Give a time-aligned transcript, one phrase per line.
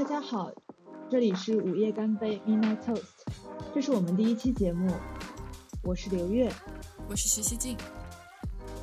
[0.00, 0.50] 大家好，
[1.10, 3.02] 这里是午夜干杯 Midnight Toast，
[3.74, 4.90] 这是我们第一期节目，
[5.82, 6.50] 我是刘月，
[7.06, 7.76] 我是徐熙静。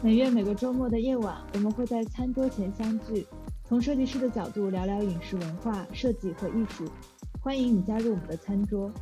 [0.04, 3.26] 每月每个周末的夜晚，我们会在餐桌前相聚，
[3.68, 6.86] 从设计师的角度聊聊饮食文化、设计和艺术。
[7.42, 8.94] 欢迎你加入我们的餐桌。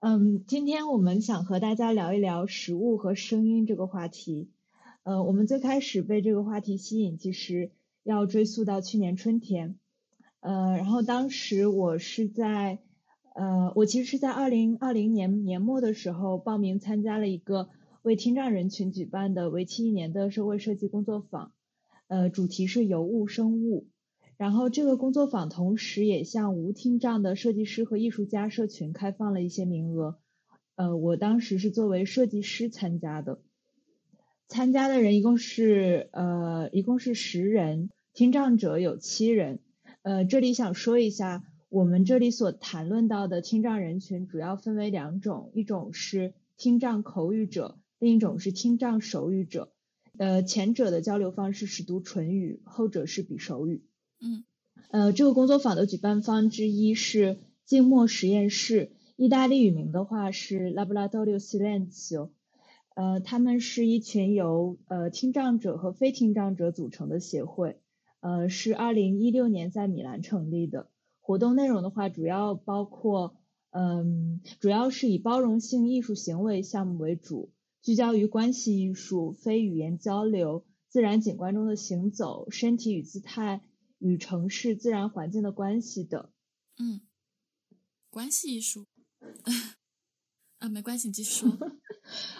[0.00, 4.50] 嗯，今天我们想和大家聊一聊食物和声音这个话题。
[5.06, 7.70] 呃，我们最开始被这个话题吸引，其实
[8.02, 9.78] 要追溯到去年春天。
[10.40, 12.80] 呃，然后当时我是在，
[13.36, 17.68] 呃，我其实是在二零二零年年末的时候报名参加了一个
[18.02, 21.52] 为听障人群举办的为期一年的社会设计工作坊，
[22.08, 23.86] 呃，主题是由物生物。
[24.36, 30.18] 然后这个工作坊同时也向无听障的设计师和艺术家社群开放了一些名额。
[30.74, 33.38] 呃，我当时是作为设计师参加的。
[34.48, 39.58] 参加的人一共是呃一共是十人，听障者有七人。
[40.02, 49.72] 呃，这里想说一下，我们这里所谈论到的听障人群主要分为两种，一种是听障口语者，另一种是听障手语者。
[50.16, 53.84] 呃，前者的交流方式是读唇语，后者是比手语。
[54.20, 54.44] 嗯。
[54.88, 62.30] 呃，这个工作坊的举办方之一是静默实验室，意大利语名的话是 Laboratorio Silenzio。
[62.96, 67.78] 呃，他们是一群由呃听障者和非听障者组成的协会，
[68.20, 70.90] 呃，是二零一六年在米兰成立的。
[71.20, 73.36] 活动内容的话，主要包括，
[73.68, 83.60] 嗯，主要是以包容性艺术行为项目为主，聚焦于关系艺术、非语言交流、自然景观中的行走、身体与姿态
[83.98, 86.30] 与城市自然环境的关系等。
[86.78, 87.02] 嗯，
[88.08, 88.86] 关系艺术。
[90.60, 91.50] 啊，没关系，你继续说。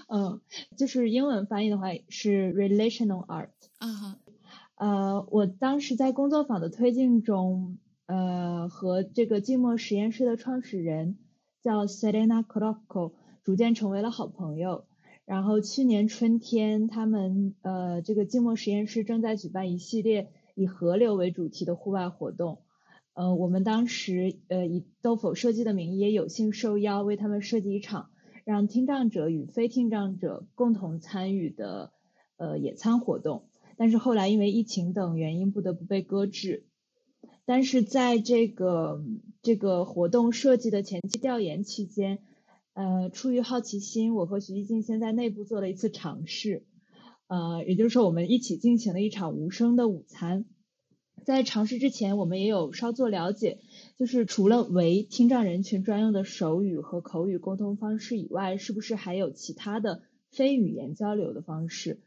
[0.08, 0.40] 嗯，
[0.76, 3.50] 就是英文翻译的话是 relational art。
[3.78, 4.18] 啊哈。
[4.76, 11.16] 呃，我当时在工作坊的推进中，呃，和这个静默实验室的创始人
[11.62, 14.84] 叫 Selena Crocco 逐渐成为了好朋友。
[15.24, 22.60] 然后去年春天，他们呃这个静默实验室正在举办一系列以河流为主题的户外活动。
[23.14, 28.10] 呃，我们当时呃以豆腐设计的名义也有幸受邀为他们设计一场。
[28.46, 31.90] 让听障者与非听障者共同参与的
[32.36, 36.64] 呃野餐活动，但是后来因为疫情等原因不得不被搁置。
[37.44, 39.02] 但是在这个
[39.42, 42.20] 这个活动设计的前期调研期间，
[42.74, 46.64] 呃，出于好奇心，我和徐艺静先在内部做了一次尝试，
[47.26, 50.44] 呃，也就是说我们一起进行了一场无声的午餐。
[51.26, 53.58] 在尝试之前，我们也有稍作了解。
[53.96, 61.98] 就是除了为听障人群专用的手语和口语沟通方式以外，是不是还有其他的非语言交流的方式？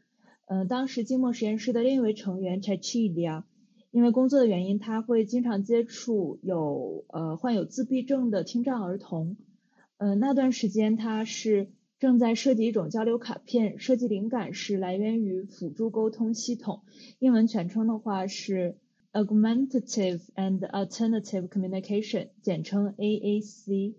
[0.46, 3.42] 嗯，当时静默实验室的另一位成员 Chachilia，
[3.90, 9.36] 因为工作的原因，他会经常接触有呃患有自闭症的听障儿童。
[9.98, 16.80] 嗯，那段时间他是正在设计一种交流卡片，设计灵感是来源于辅助沟通系统，
[17.18, 18.78] 英文全称的话是。
[19.12, 23.94] Augmentative and Alternative Communication，简称 AAC，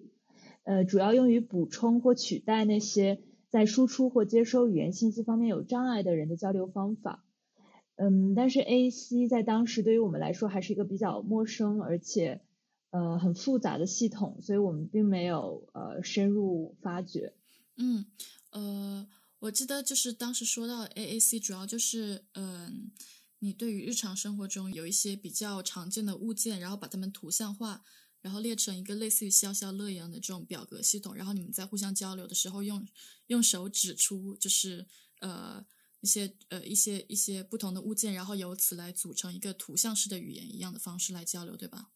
[0.63, 7.25] 呃，主要用于补充或取代那些在输出或接收语言信息方面有障碍的人的交流方法。
[7.95, 12.41] 嗯，但是 AAC 在当时对于我们来说还是一个比较陌生而且
[12.91, 17.33] 呃很复杂的系统，所以我们并没有呃深入发掘。
[17.75, 18.05] 嗯，
[18.51, 19.07] 呃，
[19.39, 22.91] 我记得就是当时说到 AAC，主要就是嗯。
[23.43, 27.83] 你对于日常生活中有一些比较常见的物件，然后把它们图像化，
[28.21, 32.87] 然后列成一个类似于消消乐一样的这种表格系统，然后你们在互相交流的时候，用
[33.27, 34.85] 用手指出就是
[35.21, 35.65] 呃
[36.01, 41.89] 一些呃一些一些不同的物件，然后由此来组成一个图像式的语言一样的方式来交流，对吧？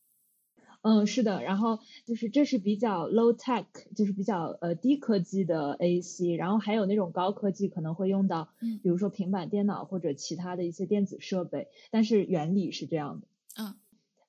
[0.87, 3.65] 嗯，是的，然后就是这是比较 low tech，
[3.95, 13.25] 就是比较呃低科技的 A C，然后还有那种高科技可能会用到，嗯，比如说平板电脑或者其他的一些电子设备，但是原理是这样的，
[13.57, 13.73] 嗯，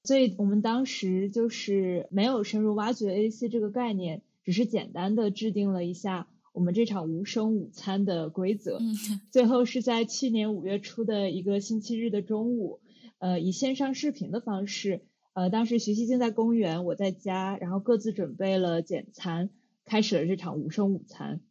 [0.03, 12.81] 所以我们当时就是没有深入挖掘 A C 这个概念，只是简单的制定了一下我们这场无声午餐的规则，嗯，最后是在去年五月初的一个星期日的中午，
[13.19, 15.03] 呃，以线上视频的方式。
[15.37, 19.51] 呃，当时徐熙静在公园，我在家，然后各自准备了简餐，
[19.85, 21.43] 开始了这场无声午餐。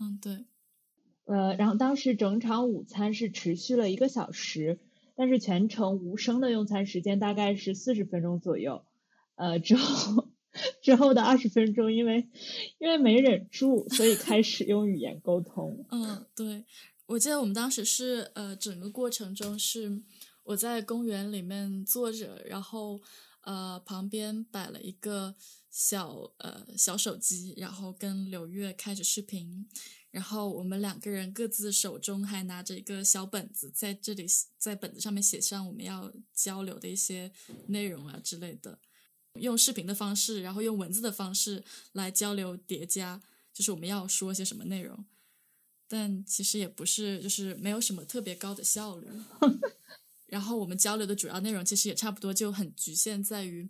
[0.00, 0.46] 嗯，对。
[1.26, 4.80] 呃，然后当时整场午餐是持续了一个小时，
[5.16, 8.86] 但是全程无声的用餐时间大概是四十分钟左右。
[9.34, 10.30] 呃，之后
[10.80, 12.30] 之后的二十分钟，因为
[12.78, 15.84] 因为没忍住，所以开始用语言沟通。
[15.90, 16.64] 嗯，对。
[17.04, 20.00] 我记得我们当时是呃，整个过程中是
[20.44, 22.98] 我在公园里面坐着，然后
[23.46, 25.34] 呃旁边摆了一个
[25.70, 29.68] 小呃小手机，然后跟柳月开着视频，
[30.10, 34.26] 然后我们两个人各自手中还拿着一个小本子，在这里
[34.58, 37.32] 在本子上面写上我们要交流的一些
[37.68, 38.80] 内容啊之类的，
[39.34, 41.62] 用视频的方式，然后用文字的方式
[41.92, 43.22] 来交流叠加，
[43.52, 45.04] 就是我们要说些什么内容。
[45.88, 49.06] 但其实也不是，就是没有什么特别高的效率。
[50.26, 53.68] 然后我们交流的主要内容其实也差不多，就很局限在于，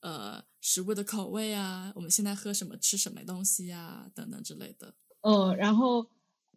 [0.00, 4.94] 呃，食物的口味啊，我们现在喝什么、吃什么东西呀，等等之类的。
[5.22, 6.06] 嗯，然后。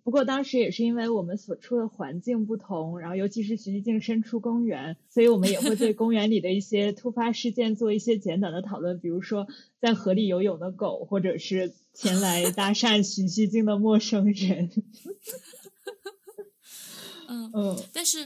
[0.04, 9.50] 不过当时也是因为我们所处的环境不同，然后尤其是徐静身处公园，所以我们也会对公园里的一些突发事件做一些简短的讨论，比如说
[9.82, 14.72] 在河里游泳的狗，或者是前来搭讪徐熙静的陌生人。
[17.28, 18.26] 嗯嗯，但是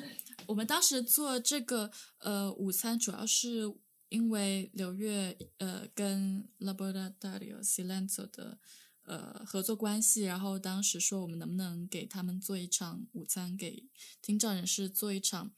[0.52, 1.90] 我们当时做这个
[2.20, 3.74] 呃午餐，主要是
[4.10, 8.60] 因为刘月呃跟 Laboratorio Silencio 的。
[9.04, 13.90] 呃，合作关系，然后当时说我们能不能给他们做一场午餐，给
[14.22, 15.52] 听障人士做一场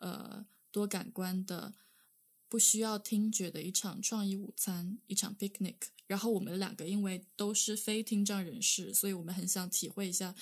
[0.00, 1.74] 呃多感官的、
[2.48, 5.76] 不需要听觉的一场创意午餐，一场 picnic。
[6.08, 10.34] 然后我们两个因为都是非听障人士，所以我们很想体会一下，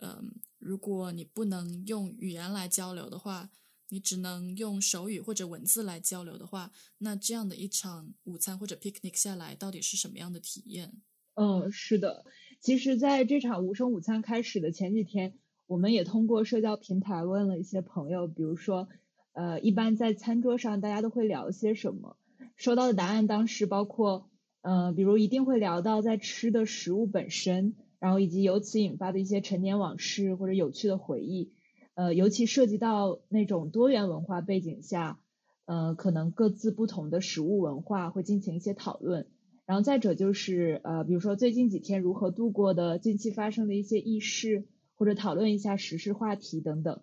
[0.00, 3.50] 嗯，如果你不能用语言来交流的话，
[3.88, 10.92] 你只能用手语或者文字来交流的话，那这样的一场午餐或者 picnic 下来，到底是什么样的体验？
[11.34, 12.24] 嗯，是的。
[12.60, 18.88] 其实，在这场无声午餐开始的前几天，我们也通过社交平台问了一些朋友，比如说，
[19.32, 22.16] 呃，一般在餐桌上大家都会聊些什么？
[22.56, 24.28] 收到的答案当时包括，
[24.60, 31.52] 呃，比如一定会聊到在吃的食物本身，然后以及由此引发的一些陈年往事或者有趣的回忆。
[31.94, 35.20] 呃，尤其涉及到那种多元文化背景下，
[35.66, 39.28] 呃，可能各自不同的食物文化会进行一些讨论。
[39.66, 47.02] 然后再者就是，呃，比如说最近几天如何度过的，近期发生的一些轶事，或者讨论一下时事话题等等。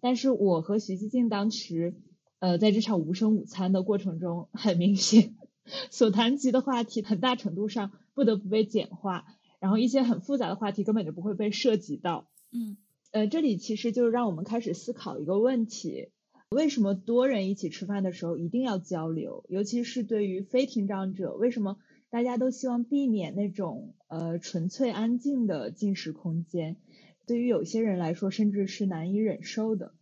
[0.00, 1.96] 但是我和徐继静当时，
[2.38, 5.34] 呃，在这场无声午餐的过程中，很明显，
[5.90, 9.26] 所谈及的话题很大程度上不得不被简化，
[9.60, 12.28] 然后一些很复杂的话题根本就不会被涉及到。
[12.52, 12.76] 嗯，
[13.12, 16.10] 呃，这里其实就是让我们开始思考一个问题：
[16.50, 19.44] 为什么多人一起吃饭的时候一定要交流？
[19.48, 21.76] 尤其是对于非听障者，为什么？
[22.08, 26.76] 大家都希望避免那种呃纯粹安静的进食空间，
[27.26, 29.92] 对于有些人来说甚至是难以忍受的。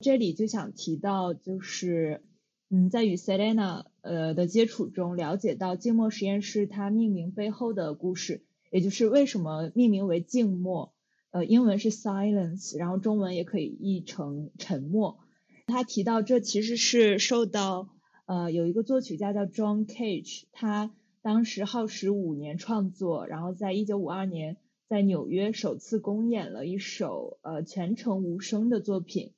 [0.00, 2.24] 这里就想提到，就是
[2.70, 8.42] 嗯，在与 Selena 呃的接触中，了解到静默实验室它命名背后的故事，
[8.74, 10.92] 也就是为什么命名为静默，
[11.30, 15.20] 呃，英文是 silence，然后中文也可以译成沉默。
[15.68, 17.88] 他提到这其实是受到
[18.26, 20.92] 呃有一个作曲家叫 John Cage，他
[21.22, 24.56] 当时耗时五年创作，然后在一九五二年
[24.88, 29.34] 在纽约首次公演了一首呃全程无声的作品，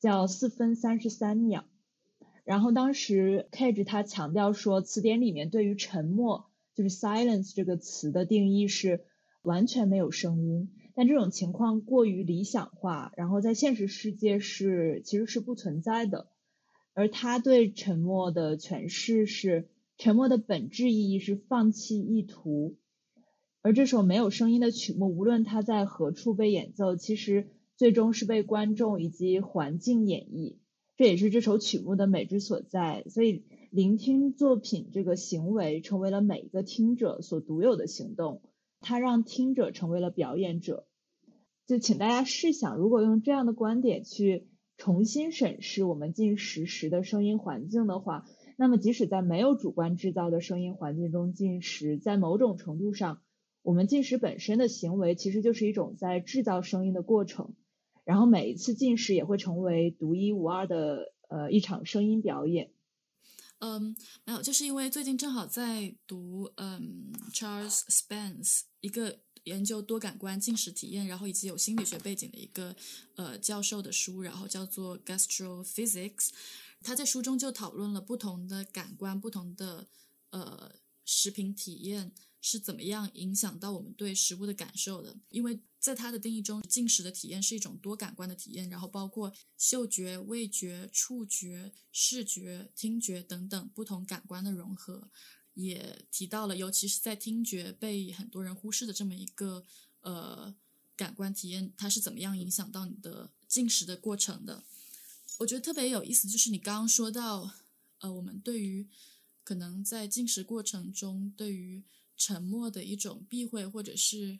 [0.00, 1.64] 叫四分三十三秒。
[2.42, 6.49] 然后当时 Cage 他强调说，词典里面对于沉默
[6.80, 9.04] 就是 silence 这个词的定义是
[9.42, 16.28] 完全没有声音，但这种情况过于理想化，然后在现实世界是其实是不存在的。
[16.94, 19.68] 而他对沉默的诠释是。
[20.02, 22.78] 沉默的本质意义是放弃意图，
[23.60, 30.56] 而这首没有声音的曲目，无论它在何处被演奏，其实最终是被观众以及环境演绎，
[30.96, 33.04] 这也是这首曲目的美之所在。
[33.10, 38.42] 所以，聆听作品这个行为成为了每一个听者所独有的行动，
[38.80, 40.88] 它让听者成为了表演者。
[41.68, 48.26] 就请大家试想，如果用这样的观点去重新审视我们进食时的声音环境的话。
[48.56, 53.22] 那么，即使在没有主观制造的声音环境中进食，在某种程度上，
[53.62, 57.54] 我们进食本身的行为其实就是一种在制造声音的过程。
[58.04, 62.72] 然后，每一次进食也会成为独一无二的呃一场声音表演。
[63.60, 72.74] 嗯，没有，就是因为最近正好在读嗯 Charles Spence 一个研究多感官进食体验，然后以及有心理学背景的一个
[73.16, 76.30] 呃教授的书，然后叫做 Gastrophysics。
[76.82, 79.86] 他在书中就讨论了不同的感官、不同的
[80.30, 80.72] 呃
[81.04, 85.16] 食品体验是怎么样影响到我们对食物的感受的。
[85.28, 95.10] 因为在他的定义中，进食的体验是一种多感官的体验，然后包括嗅觉、味觉、触觉、视觉、听觉等等不同感官的融合。
[95.54, 99.64] 也提到了，尤其是在听觉被很多人忽视的这么一个
[100.00, 100.54] 呃。
[100.96, 104.62] 感官体验它是怎么样影响到你的进食的过程的。
[105.38, 107.54] 我觉得特别有意思，就是你刚刚说到，
[108.00, 108.86] 呃，我们对于
[109.42, 111.82] 可能在进食过程中对于
[112.20, 114.38] 沉默的一种避讳，或者是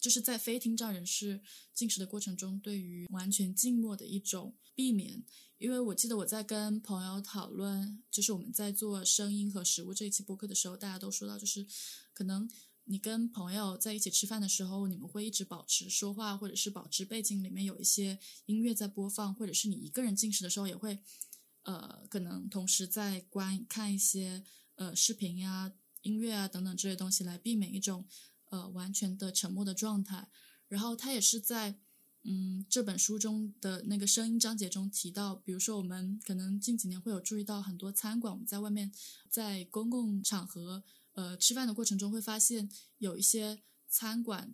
[0.00, 1.42] 就是在非听障人士
[1.74, 5.22] 进食的过程中对于完全静默的一种避免。
[5.58, 11.66] 因为我记得我在跟朋友讨论，就是我们在做声音和食物这一期播客的时候，大家都说到，就是
[12.14, 12.48] 可能
[12.84, 21.00] 你跟朋友在一起吃饭的时候，你们会一直保持说话，或者是保持背景里面有一些音乐在播放，或者是你一个人进食的时候也会，
[21.64, 24.44] 呃，可能同时在观看一些
[24.76, 28.06] 呃视频呀、音乐啊等等这些东西，来避免一种
[28.46, 30.28] 呃完全的沉默的状态。
[30.68, 31.78] 然后他也是在。
[32.24, 38.92] 嗯，这本书中的那个声音章节中提到，比如说我们可能近几年会有注意到很多餐馆，我们在外面
[39.30, 44.52] 在公共场合呃吃饭的过程中，会发现有一些餐馆，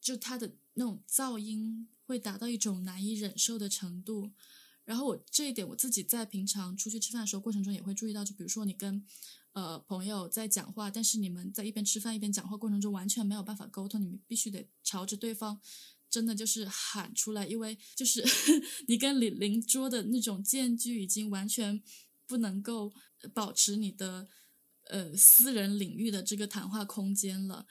[0.00, 4.30] 就它的那种噪音会达到一种难以忍受的程度。
[4.84, 9.04] 然后我这一点我自己在平常出去吃饭的时候过程中也会注意到，就比如说你跟
[9.60, 15.60] 呃朋友在讲话，但是你们在一边吃饭一边讲话过程中完全没有办法沟通，你们必须得朝着对方。
[16.08, 18.24] 真的就是喊出来，因为就是
[18.88, 21.80] 你跟邻邻桌的那种间距已经完全
[22.26, 22.92] 不能够
[23.32, 24.26] 保持你的
[24.88, 27.66] 呃私人领域的这个谈话空间了。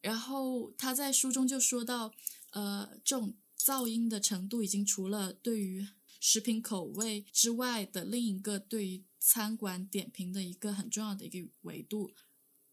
[0.00, 2.14] 然后他在书中就说到，
[2.52, 5.86] 呃，这种噪音的程度已经除了对于
[6.20, 12.12] 食品口味之外的另一个对于餐馆点评的一个很重要的一个维度。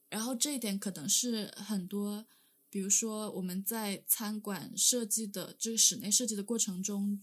[0.10, 2.26] 然后这一点可能是很多。
[2.72, 7.20] 比如说，我们在餐馆设计的这个室内设计的过程中，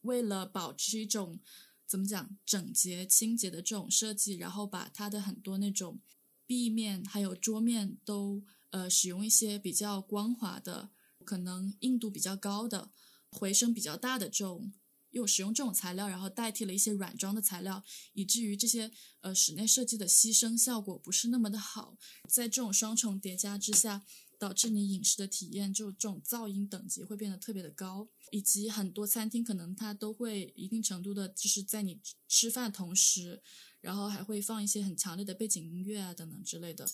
[0.00, 1.38] 为了保持一种
[1.86, 6.00] 怎么讲整洁清洁的这种设计，然后把它的很多那种
[6.46, 10.88] 壁面还有桌面都呃使用一些比较光滑的、
[11.22, 12.90] 可能硬度比较高的、
[13.30, 14.72] 回声比较大的这种。
[15.16, 17.82] 又使用这种材料，然后代替了一些软装的材料，
[18.12, 18.90] 以至于这些
[19.22, 21.96] 呃室内设计的吸声效果不是那么的好。
[22.28, 24.04] 在这种双重叠加之下，
[24.38, 28.10] 导致你饮食的体验就这种噪音等级会变得特别的高。
[28.30, 33.40] 以及很多餐厅可能它都会一定程度的，就是在你吃饭同时，
[33.80, 36.86] 然后还会放一些很强烈的背景音乐啊等等之类的，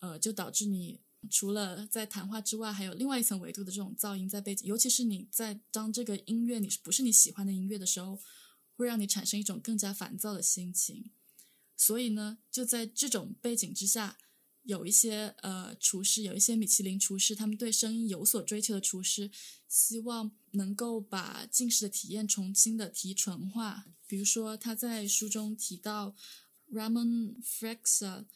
[0.00, 1.00] 呃，就导致你。
[1.28, 8.20] 除了在谈话之外，还有另外一层维度的这种噪音在背景，尤其是你在当这个音乐你不是你喜欢的音乐的时候，
[8.76, 11.10] 会让你产生一种更加烦躁的心情。
[11.76, 14.16] 所以呢，就在这种背景之下，
[14.62, 19.30] 有一些呃厨师，有一些米其林厨师，他们对声音有所追求的厨师，
[19.66, 23.86] 希望能够把进食的体验重新的提纯化。
[24.06, 26.14] 比如说他在书中提到
[26.72, 28.26] Ramon Frexa。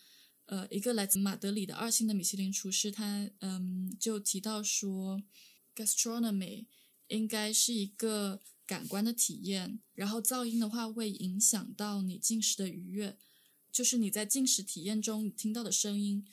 [0.46, 5.22] 呃，一个来自马德里的二星的米其林厨师，他嗯就提到说
[5.75, 6.66] ，gastronomy
[7.08, 13.16] 应该是一个感官的体验，然后噪音的话会影响到你进食的愉悦，
[13.70, 16.26] 就是你在进食体验中听到的声音，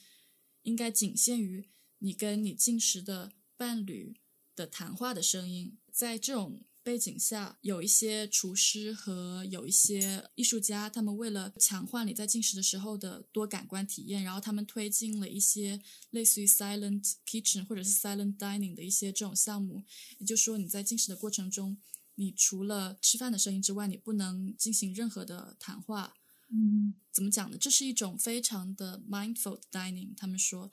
[0.63, 4.19] 应该仅限于你跟你进食的伴侣
[4.55, 6.63] 的谈话的声音，在这种。
[6.89, 15.79] 背景下，有一些厨师和有一些艺术家，他们为了强化你在进食的时候的多感官体验，然后他们推进了一些
[16.10, 19.86] 类似于 silent kitchen 或者是 silent dining 的一些这种项目。
[20.17, 21.77] 也就是说，你在进食的过程中，
[22.15, 26.15] 你除了吃饭的声音之外，你不能进行任何的谈话。
[26.50, 27.58] 嗯，怎么讲呢？
[27.60, 30.15] 这是一种非常的 mindful dining。
[30.17, 30.72] 他们说，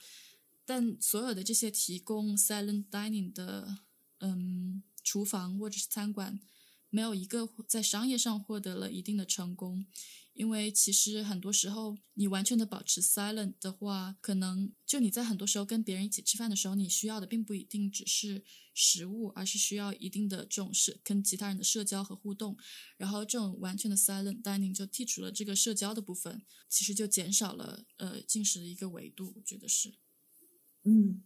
[0.65, 3.81] 但所有的这些提供 silent dining 的，
[4.21, 4.83] 嗯。
[5.07, 6.41] 厨房或者是餐馆，
[6.91, 9.87] 没有一个在商业上获得了一定的成功，
[10.35, 18.45] 因为其实很多时候你完全的保持 silent 的话，可能就你在很多时候跟别人一起吃饭的时候，你需要的并不一定只是
[18.75, 22.57] 食物，而是需要一定的这种社跟其他人的社交和互动。
[22.97, 29.95] 然后这种完全的 silent dining 就剔除了这个社交的部分，其实就减少了呃进食的一个维度，我觉得是，
[30.85, 31.23] 嗯。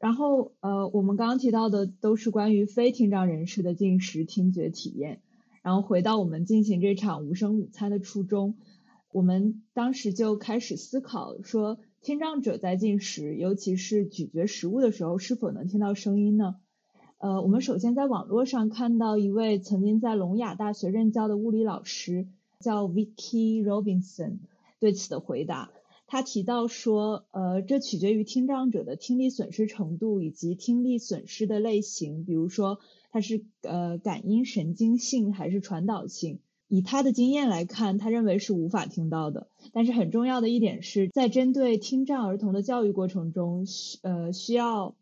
[0.00, 5.20] 然后，呃，我们刚刚提到的都是关于非听障人士的进食听觉体验。
[5.62, 8.56] 然后回到我们进行这场无声午餐的初衷，
[9.12, 16.56] 我们当时就开始思考说，听障者在进食，尤其是咀嚼食物的时候，是否能听到声音呢？
[17.18, 22.26] 呃，我们首先在网络上看到一位曾经在聋哑大学任教的物理老师，
[22.58, 24.38] 叫 Vicky Robinson，
[24.78, 25.70] 对此的回答。
[26.12, 32.80] 他提到说，呃，这取决于听障者的听力损失程度以及听力损失的类型，比如说
[33.12, 36.40] 它是呃感音神经性还是传导性。
[36.66, 39.48] 以他的经验来看，他认为是无法听到的。
[39.72, 44.96] 但是很重要的一点是在针对听障儿童的教育过程中，需呃需要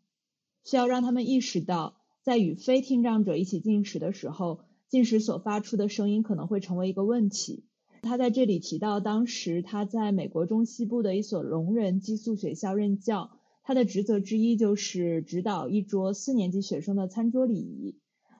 [0.63, 7.63] 需要让他们意识到，在与非听障者一起进食的时候，进食所发出的声音可能会成为一个问题。
[8.01, 13.31] 他在这里提到，当时他在美国中西部的一所聋人寄宿学校任教，
[13.63, 17.95] 他的职责之一就是指导一桌四年级学生的餐桌礼仪，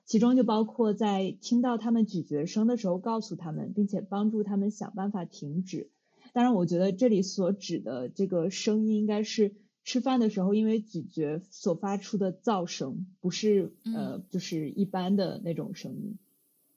[0.06, 5.92] 其中就包括在听到他们咀嚼声的时候告诉他们，并且帮助他们想办法停止。
[6.34, 16.18] 当然，我觉得这里所指的这个声音应该是吃饭的时候因为咀嚼所发出的噪声，不是呃就是一般的那种声音。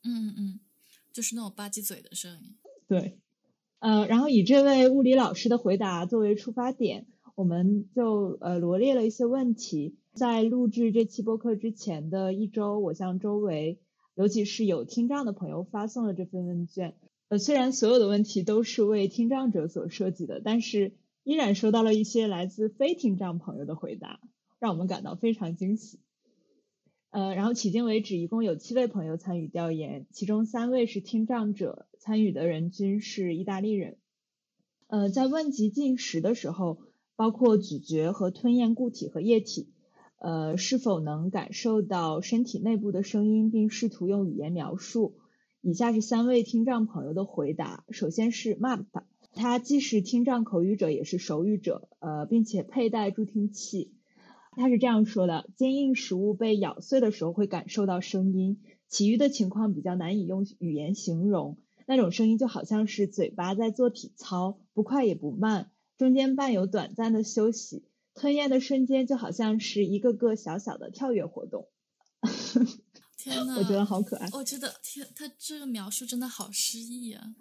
[0.05, 0.61] 嗯嗯，
[1.13, 2.55] 就是那种吧唧嘴的声音。
[2.93, 3.17] 对，
[3.79, 9.97] 呃，然后以这位物理老师的回答作为出发点，我们就呃罗列了一些问题。
[10.13, 13.81] 在录制这期播客之前的一周，我向周围，
[14.15, 16.95] 尤其是有听障的朋友发送了这份问卷。
[17.31, 20.93] 呃，虽然所有的问题都是为听障者所设计的，但是
[21.25, 24.21] 依然收到了一些来自非听障朋友的回答，
[24.59, 25.99] 让我们感到非常惊喜。
[27.13, 33.99] 呃，然后迄今为止，一共有七位朋友参与调研，其中三位是听障者，参与的人均是意大利人。
[34.87, 36.79] 呃，在问及进食的时候，
[37.15, 39.69] 包括咀嚼和吞咽固体和液体，
[40.21, 45.17] 呃，是否能感受到身体内部的声音，并试图用语言描述。
[45.61, 47.85] 以下是三位听障朋友的回答。
[47.91, 48.87] 首先是 Map，
[49.35, 53.93] 他既是听障口语者，也是手语者，呃，并且佩戴助听器。
[54.55, 61.57] 他是这样说的：坚硬食物被咬碎的时候会感受到声音，其余的情况比较难以用语言形容。
[61.87, 67.83] 那种声音就好像是嘴巴在做体操，不快也不慢，中间伴有短暂的休息。
[68.15, 71.69] 吞咽的瞬间就好像是一个个小小的跳跃活动。
[73.17, 74.29] 天呐， 我觉得好可爱。
[74.33, 77.35] 我觉得天，他这个描述真的好诗意啊。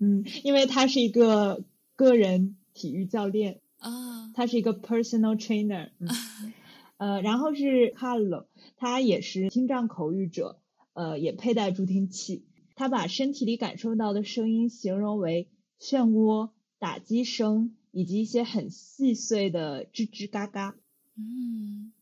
[0.00, 1.62] 嗯，因为他是一个
[1.94, 3.60] 个人体育教练。
[3.84, 5.90] 啊，他是一个 personal trainer，
[6.96, 8.46] 呃，然后是 Carlo，
[8.78, 10.58] 他也是听障口语者，
[10.94, 12.46] 呃，也佩戴助听器。
[12.76, 20.74] 他把身体里感受到的声音形容为漩涡、打击声以及一些很细碎的吱吱嘎嘎。
[21.18, 21.92] 嗯，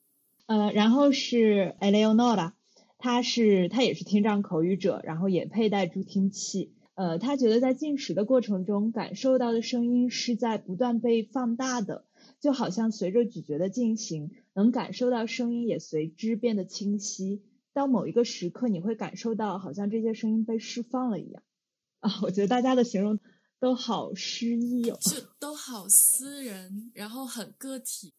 [0.46, 2.52] 呃，然后是 Eleonora，
[2.96, 6.72] 他是他也是听障口语者，然后也佩戴助听器。
[7.02, 12.06] 呃，他觉得在进食的过程中感受到的声音是在不断被放大的，
[12.38, 17.42] 就好像随着咀嚼的进行，能感受到声音也随之变得清晰。
[17.72, 21.42] 到某一个时刻，你会感受到好像这些声音被释放了一样。
[21.98, 23.18] 啊，我觉得大家的形容
[23.58, 28.14] 都好诗意哦，就都好私人，然后很个体。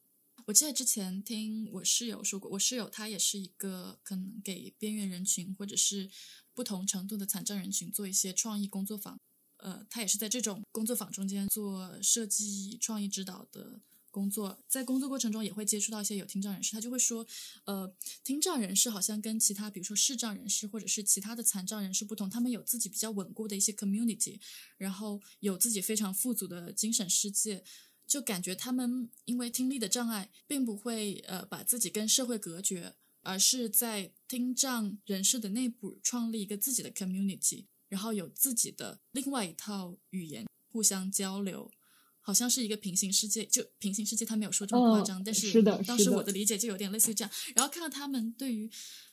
[0.45, 6.09] 我记得之前听我室友说过，我室友他也是一个可能给边缘人群或者是。
[6.53, 9.19] 不同程度的残障人群做一些创意工作坊，
[9.57, 14.63] 呃，他也是在这种工作坊中间做设计、创意指导的工作。
[14.67, 17.25] 在工作过程中也会接触到一些有听障人士，他就会说，
[17.65, 17.91] 呃，
[18.23, 24.39] 听障人士好像跟其他，比如说视障人士或者是其他的残障人士不同，他们有自己比较稳固的一些 community，
[24.77, 27.63] 然后有自己非常富足的精神世界，
[28.05, 32.95] 就感觉他们因为听力的障碍，并不会呃把自己跟社会隔绝。
[33.23, 41.71] 而是在听障人士的内部创立一个自己的 community，然后有自己的另外一套语言互相交流，
[42.19, 43.45] 好像是一个平行世界。
[43.45, 47.31] 就平行世界，他没有说这么夸张，但是当时我的理解就有点类似于这样。
[47.55, 48.69] 然后看到他们对于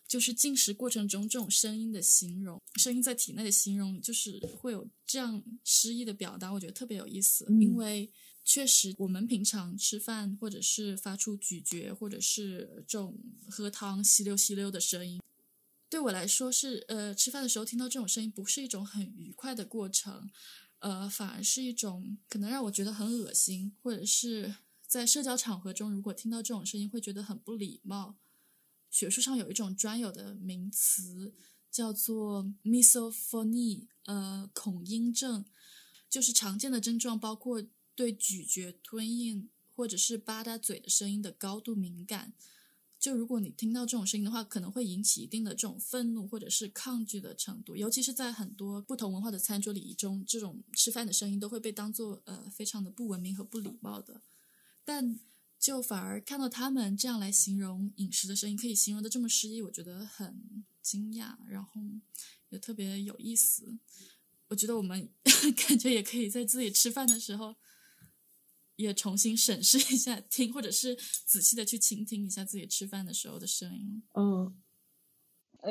[0.09, 8.13] 就是进食过程中这种声音的形容，声音在体内的形容，就是会有这样诗意的表达，我觉得特别有意思，因为。
[8.43, 13.17] 确实，我们平常吃饭，或者是发出咀嚼，或者是这种
[13.49, 15.23] 喝汤吸溜吸溜的声音，
[15.89, 20.29] 对我来说是呃，吃饭的时候听到这种声音不是一种很愉快的过程，
[20.81, 28.17] 呃，反而是一种可能让我觉得很恶心，或者是在社交场合中如果听到这种声音会觉得很不礼貌。
[28.91, 31.33] 学术上有一种专有的名词
[31.71, 35.45] 叫做 misophonia，呃，恐音症，
[36.09, 37.65] 就是常见的症状包括。
[37.95, 42.33] 对咀嚼、吞咽或者是吧嗒嘴的声音的高度敏感，
[42.99, 47.75] 就如果你听到这种声音的话，可能会引起一定的这种愤怒或者是抗拒的程度。
[47.75, 54.21] 尤其是在很多不同文化的餐桌礼仪中，这种吃饭的声音都会被当做呃非常的不文明和不礼貌的。
[54.85, 55.19] 但
[55.59, 61.81] 就反而看到他们这样来形容饮食的声音，可以形容的这么诗意，我觉得很惊讶，然后
[62.51, 63.79] 也特别有意思。
[64.49, 65.09] 我觉得我们
[65.57, 67.57] 感觉也可以在自己吃饭的时候。
[68.81, 74.03] 也重新审视一下，听或者是仔细的去倾听一下自己吃饭的时候的声音。
[74.15, 74.55] 嗯，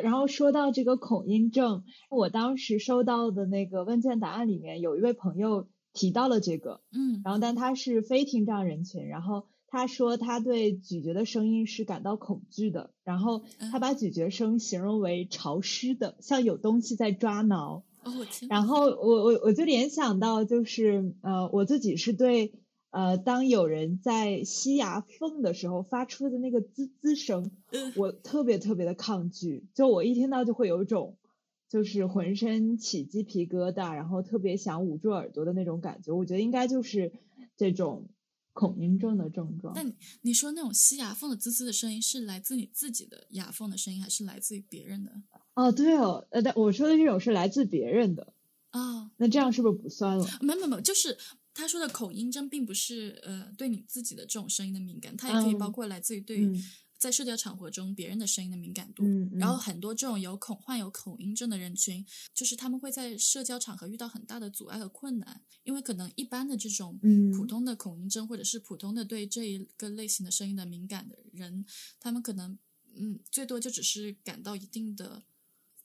[0.04, 17.84] 然后说到这个恐音症，我当时收到的那个问卷答案里面有一位朋友提到了这个，嗯，然后但他是非听障人群，然后他说他对咀嚼的声音是感到恐惧的，然后他把咀嚼声形容为潮湿的，像有东西在抓挠。
[18.02, 18.26] 哦，我！
[18.48, 22.54] 然后我我我就联想到，就是呃，我自己是对
[22.91, 27.52] 呃，当有人在吸牙缝的时候发出的那个滋滋声，
[27.95, 31.17] 我特别特别的抗拒，就我一听到就会有一种
[31.67, 36.12] 就是浑身起鸡皮疙瘩，然后特别想捂住耳朵的那种感觉。
[36.12, 37.12] 我觉得应该就是
[37.56, 38.08] 这种
[38.54, 39.73] 恐音症的症状。
[39.75, 39.86] 那
[40.21, 45.12] 你说那种吸牙缝的滋滋的声音是来自你自己的牙缝的声音，还是来自于别人的？
[45.54, 48.34] 哦，对哦，呃，但我说的这种是来自别人的
[48.71, 50.25] 啊，那这样是不是不算了？
[50.41, 51.15] 没没没，就是
[51.60, 56.63] 他说的口音症，并不是呃对你自己的这种声音的敏感，它也可以包括来自于对于
[56.98, 59.04] 在社交场合中别人的声音的敏感度。
[59.38, 66.98] 然后很多这种有恐患有口音症的人群，就是他们会在社交场合遇到很大的阻碍和困难，因为可能一般的这种
[67.34, 71.65] 普通的口音症，或者是普通的对这一个类型的声音的敏感的人，
[72.00, 72.58] 他们可能
[72.95, 75.24] 嗯最多就只是感到一定的。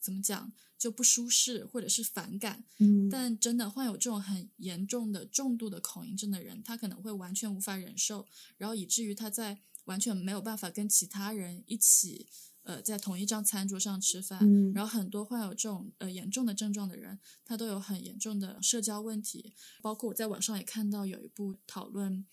[0.05, 12.27] 怎么讲就不舒适或者是反感，嗯，但真的患有这种很严重的重度的口音症的人，他可能会完全无法忍受，然后以至于他在完全没有办法跟其他人一起，
[12.63, 14.39] 呃，在同一张餐桌上吃饭。
[14.43, 19.53] 嗯，然后很多患有这种呃严重的症状的人，他都有很严重的社交问题。
[19.81, 22.25] 包括我在网上也看到有一部讨论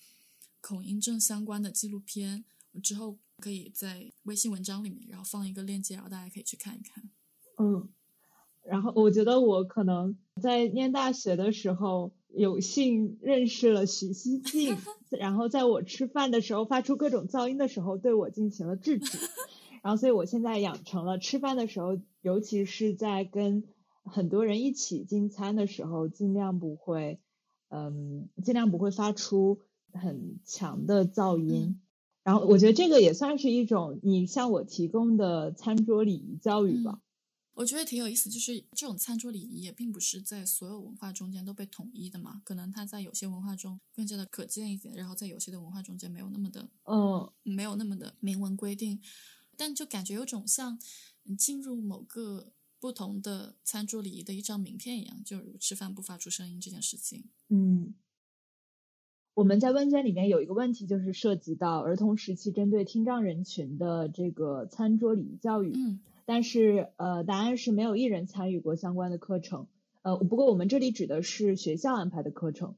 [0.61, 7.11] 恐音症相关的纪录片，我之后可以在微信文章里面，然后放一个链接，然后大家可以去看一看。
[7.62, 7.88] 嗯，
[8.64, 14.77] 然后我觉得我可能在念大学的时候有幸认识了许熙静，
[15.11, 19.18] 然后在我吃饭的时候发出各种噪音的时候，对我进行了制止，
[19.83, 23.62] 然后所以我现在养成了吃饭的时候，尤其是在跟
[24.05, 27.20] 很多人一起进餐的时候，尽量不会，
[27.68, 29.61] 嗯，尽量不会发出
[29.92, 31.81] 很强的噪音。
[32.25, 37.01] 然后我觉得这个也算是一种你向我提供的餐桌礼仪教育吧。
[37.55, 49.01] 我觉得挺有意思，就是这种餐桌礼仪也并不是在所有文化中间都被统一的嘛，可能它在有些文化中更加的可见一点，然后在有些的文化中间没有那么的，嗯，没有那么的明文规定，
[49.55, 50.79] 但就感觉有种像
[51.25, 57.27] 你进入某个不同的餐桌礼仪的一张名片一样，就如吃饭不发出声音这件事情。
[57.51, 57.95] 嗯，
[59.35, 65.73] 我们在问卷里面有一个问题，就是涉及到儿童时期针对听障人群的这个餐桌礼仪教育。
[65.75, 66.01] 嗯。
[66.33, 69.66] 但是，呃，答案是没有一人参与过相关的课程，
[70.01, 72.75] 呃，不过我们这里指的是学校安排的课程，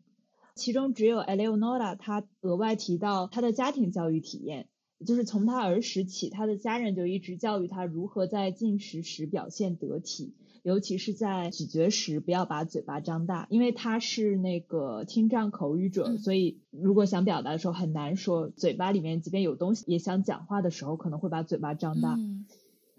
[0.56, 4.66] 其中只有 Eleonora 她额外提到她的家庭教育体验，
[5.06, 22.18] 就是从她儿时起，她的家人就一直教育她如何在进食时表现得体，尤其是在咀嚼时不要把嘴巴张大，因为她是那个听障口语者，所以如果想表达的时候很难说，嘴巴里面即便有东西也想讲话的时候，可能会把嘴巴张大。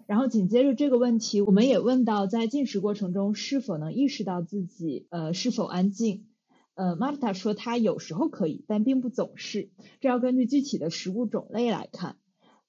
[0.06, 6.26] 然后紧接着这个问题，我们也问到，在进食过程中是否能意识到自己呃是否安静？
[6.74, 12.16] 呃，Marta 说他有时候可以，但并不总是，这要根据具体的食物种类来看。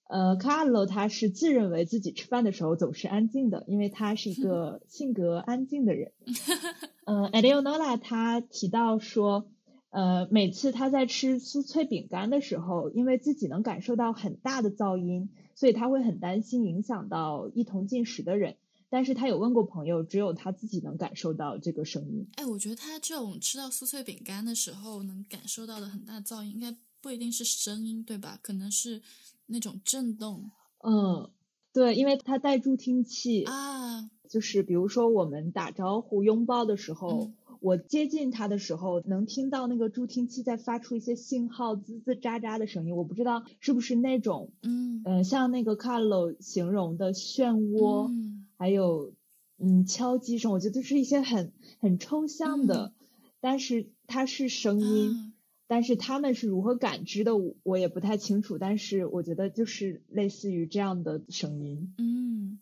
[0.10, 6.14] 呃，Carlo 他是自认为自己吃饭的时候总是安静的，因为他是一个性格安静的人。
[7.06, 9.50] 呃，Eleonora 他提到说，
[9.90, 15.30] 呃，每次他在吃酥脆饼干的时候，因为自己能感受到很大的噪音。
[15.56, 18.58] 所以他会很担心影响到一同进食的人，
[18.92, 22.28] 但是他有问过朋友，只有他自己能感受到这个声音。
[22.36, 28.38] 哎，我觉得他这种吃到酥脆饼干的时候能感受到的很大噪音，应该不一定是声音，对吧？
[28.44, 29.02] 可能是
[29.48, 30.52] 那种震动。
[30.84, 31.28] 嗯，
[31.74, 37.32] 对，因为他带助听器啊，就是比如说我们打招呼、拥抱的时候。
[37.62, 42.96] 我接近它的时候，能听到那个助听器在发出一些信号，滋滋喳喳的声音。
[42.96, 48.12] 我不知道是不是那种，嗯，呃，像那个 Carlo 形容的漩涡，
[48.58, 49.14] 还有
[49.58, 52.94] 嗯敲击声，我觉得是一些很很抽象的，
[53.40, 55.34] 但是它是声音，
[55.68, 58.58] 但是他们是如何感知的，我也不太清楚。
[58.58, 62.60] 但是我觉得就是类似于这样的声音，嗯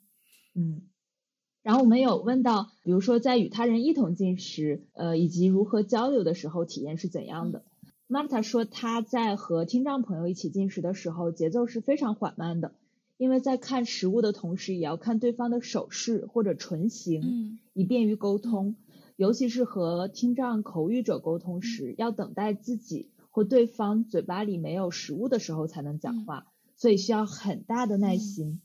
[0.54, 0.82] 嗯。
[1.66, 7.64] 然后我们有问到，比如说在与他人一同进食，呃，以及如何交流的时候，体验是怎样的
[8.08, 12.76] ？Marta 说，他在和听障朋友一起进食的时候，节奏是非常缓慢的，
[13.18, 18.76] 因为在看食物的同时，也要看对方的手势或者唇形，以便于沟通。
[19.16, 28.62] 尤其是和听障口语者沟通时，要等待自己或对方嘴巴里没有食物的时候才能讲话，所以需要很大的耐心。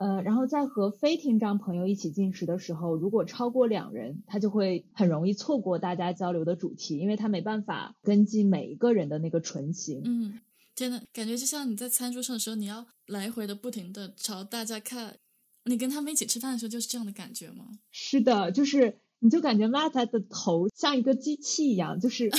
[0.00, 10.00] 呃，然后在和非听障朋友一起进食的时候，如果超过两人，他就会很容易错过大家交流的主题，因为他没办法跟进每一个人的那个唇形。
[10.06, 10.40] 嗯，
[10.74, 15.18] 真的，感觉就像你在餐桌上的时候，你要来回的不停的朝大家看。
[15.66, 17.66] 你跟他们一起吃饭的时候，就是这样的感觉吗？
[17.90, 22.30] 是的，就是你就感觉玛塔的头像一个机器一样，就是，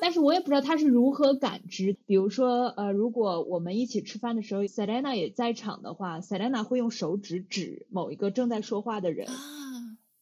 [0.00, 1.96] 但是我也不知道他是如何感知。
[2.04, 9.28] 比如说，呃，如果我们一起吃饭的时候，Selena 也在场的话，Selena 会用手指指某一个正在说话的人。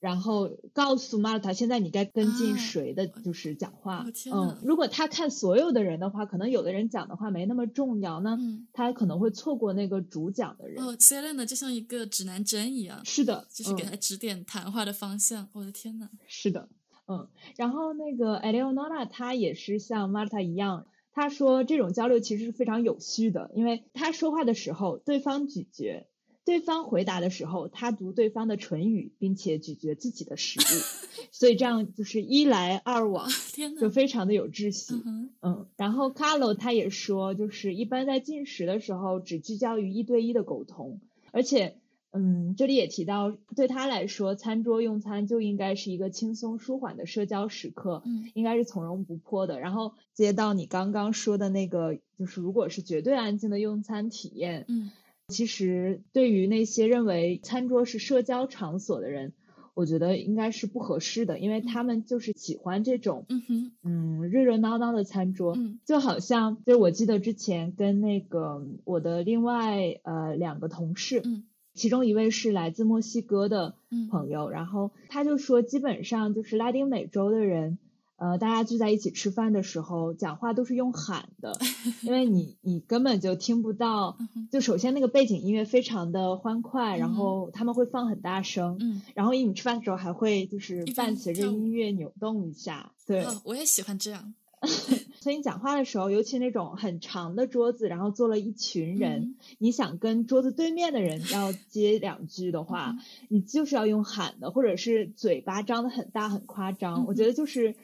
[0.05, 4.05] 然后告诉玛塔，现在你该跟进谁的，就是讲话。
[4.31, 8.39] 嗯，如果他看所有的人的话，可能有的人讲的话没那么重要，那
[8.75, 10.85] 他可能会错过那个主讲的人。
[10.85, 13.03] 哦，Selena 就像一个指南针一样。
[13.03, 15.49] 是的，就是给他指点谈话的方向。
[15.55, 16.11] 我的天呐。
[16.27, 16.69] 是的，
[17.09, 26.07] 嗯，然后那个 Eleonora 她也是像玛塔一样，他说这种交流其实是非常有序的，因为他说话的时候，对方咀嚼。
[26.45, 33.29] 对方回答的时候，他读对方的唇语，并且咀嚼自己的食物，所以这样就是一来二往，
[33.81, 34.95] 就非常的有秩序。
[35.41, 41.01] 嗯，然后 Carlo 他也说，就是一般在进食的时候，只聚焦于一对一的沟通，
[41.33, 41.79] 而且，
[42.13, 49.61] 嗯，这里也提到，对他来说，餐桌用餐就应该是一个轻松舒缓的社交时刻，嗯，应该是从容不迫的。
[49.61, 54.91] 然后接到你刚刚说的那个，就是如果是绝对安静的用餐体验，嗯。
[55.29, 59.33] 其实，对于那些认为餐桌是社交场所的人，
[59.73, 73.77] 我觉得应该是不合适的，因为他们就是喜欢这种，嗯哼，嗯，热热闹闹的餐桌，嗯，就好像，就是我记得之前跟那个我的另外呃两个同事，嗯，其中一位是来自墨西哥的
[74.11, 77.79] 朋友，然后他就说，基本上就是拉丁美洲的人。
[78.17, 81.59] 呃，大家聚在一起吃饭的时候，讲话都是用喊的，
[82.03, 84.17] 因为你你根本就听不到。
[84.53, 92.93] 就首先那个背景音乐非常的欢快，然后他们会放很大声，嗯，然后你吃饭的时候还会就是伴随着音乐扭动一下。
[93.05, 94.33] 对，我也喜欢这样。
[95.21, 102.97] 所以你讲话的时候，尤其那种很长的桌子，然后坐了一群人，你想跟桌子对面的人要接两句的话，
[103.29, 107.07] 你就是要用喊的，或者是嘴巴张得很大很夸张。
[107.07, 107.75] 我觉得就是。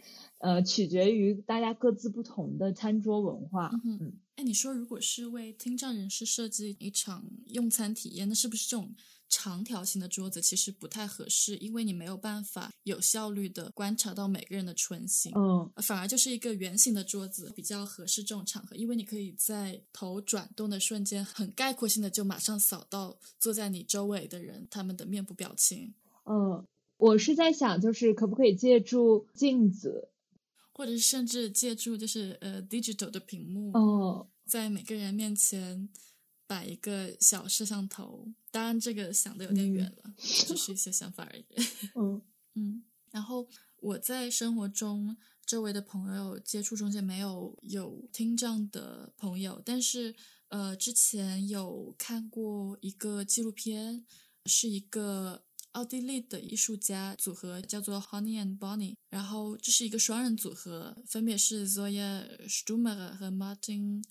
[0.40, 3.70] 呃，取决于大家各自不同的餐桌文化。
[3.84, 8.94] 嗯，哎，你说如果是为听障人士设计一场用餐体验，那是不是这种
[9.28, 11.58] 长条形的桌子其实不太合适？
[11.58, 15.30] 因为你没有办法有效率的观察到每个人的唇形。
[15.36, 25.92] 嗯，反而就是一个圆形的桌子比较合适这种场合，因为你可以在头转动的瞬间，很概括性的就马上扫到坐在你周围的人他们的面部表情。
[26.24, 26.64] 嗯，
[26.96, 30.08] 我是在想，就是可不可以借助镜子。
[30.80, 35.86] 或者是甚至借助就是呃 digital 的屏幕，哦在每个人面前
[36.46, 38.26] 摆一个小摄像头。
[38.50, 41.44] 当然，这个想的有点远了，只是一些想法而已。
[41.94, 42.22] 嗯
[42.54, 42.82] 嗯。
[43.10, 45.14] 然后我在生活中
[45.44, 50.14] 周围的朋友接触中间没有有听障的朋友，但是
[50.48, 54.06] 呃之前有看过一个纪录片，
[54.46, 55.44] 是一个。
[55.72, 64.02] 奥地利的艺术家组合叫做 Honey and Bonnie，然后这是一个双人组合，分别是 Zoya Stummer 和 Martin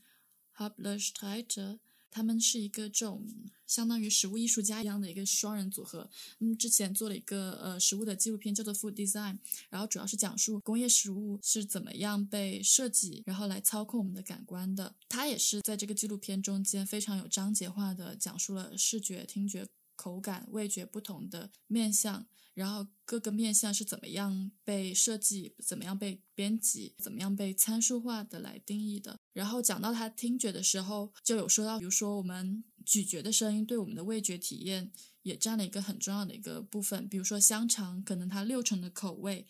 [0.55, 3.27] Habler-Streiter，他们是一个这种
[3.67, 6.09] 相当于食物艺术家一样的一个双人组合。
[6.39, 14.95] 嗯，之前做了一个呃食物的纪录片叫做 Food Design，然后主要是讲述工业食物是怎么样被设计，然后来操控我们的感官的。
[15.09, 19.67] 他也是在这个纪录片中间非常有章节化的讲述了视觉、听觉。
[19.99, 29.19] 口感、味觉不同的面相，然后各个面相是怎么样被设计、怎么样被编辑、怎么样被参数化的来定义的。
[29.33, 34.89] 然后讲到他听觉的时候，就有说到，比如说我们咀嚼的声音对我们的味觉体验
[35.23, 37.09] 也占了一个很重要的一个部分。
[37.09, 39.45] 比如说香肠，可能它六成的口味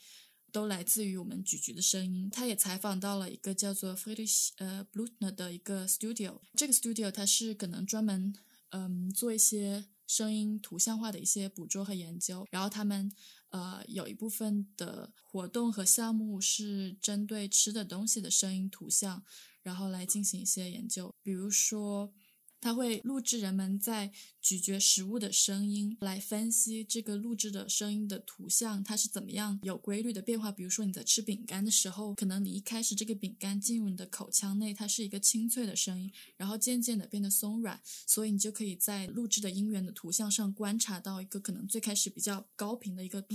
[0.51, 2.27] 都来自于我们咀嚼的声音。
[2.31, 8.33] 他也采访到了一个叫做 Friedrich 呃 Blutner 的一个 studio，这个 studio 它是可能专门
[8.71, 9.85] 嗯做一些。
[10.09, 13.11] 声音图像化的一些捕捉和研究，然后他们
[13.49, 19.23] 呃有一部分的活动和项目是针对吃的东西的声音图像，
[19.61, 22.11] 然后来进行一些研究，比如说。
[22.59, 30.51] 它会录制人们在咀嚼食物的声音，来分析这个录制的声音的图像，它是怎么样有规律的变化。
[30.51, 43.25] 比如说你在吃饼干的时候，可能你一开始这个饼干进入你的口腔内，它是一个清脆的声音，然后渐渐的变得松软，所以你就可以在录制的音源的图像上观察到一个可能最开始比较高频的一个。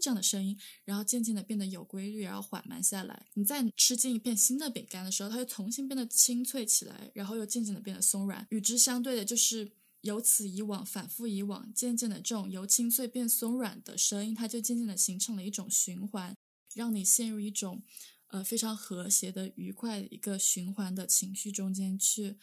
[0.00, 3.26] 这样的声音，然后渐渐的变得有规律，然后缓慢下来。
[3.34, 8.46] 你在吃进一片新的饼干的时候，它又重新变得清脆起来，然后又渐渐的变得松软。
[8.50, 16.36] 与之相对的，就是由此以往，反复以往，渐渐的这种由清脆变松软的声音，它就渐渐的形成了一种循环，
[16.74, 17.82] 让你陷入一种
[18.28, 22.36] 呃非常和谐的、愉快的一个循环的情绪中间去，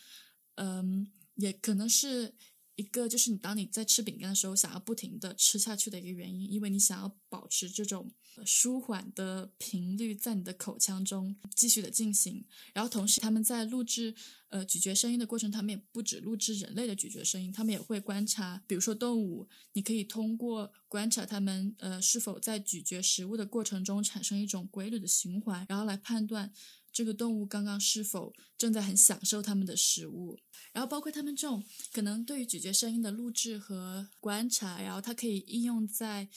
[0.55, 2.35] 嗯，也可能是。
[2.75, 8.11] 一个就是你当你在吃饼干的时候，想要不停的吃下去的一个原因，因为你想要保持这种
[8.45, 12.45] 舒缓的频率在你的口腔中继续的进行。
[12.73, 14.13] 然后同时，他们在录制
[14.49, 26.51] 呃咀嚼声音的过程，他们也不止录制人类的咀嚼声音，他们也会观察，比如说动物，你可以通过观察它们呃是否在咀嚼食物的过程中产生一种规律的循环，然后来判断。
[26.95, 30.39] 这个动物刚刚是否正在很享受它们的食物？
[30.71, 36.29] 然后包括它们这种可能对于咀嚼声音的录制和观察，然后它可以应用在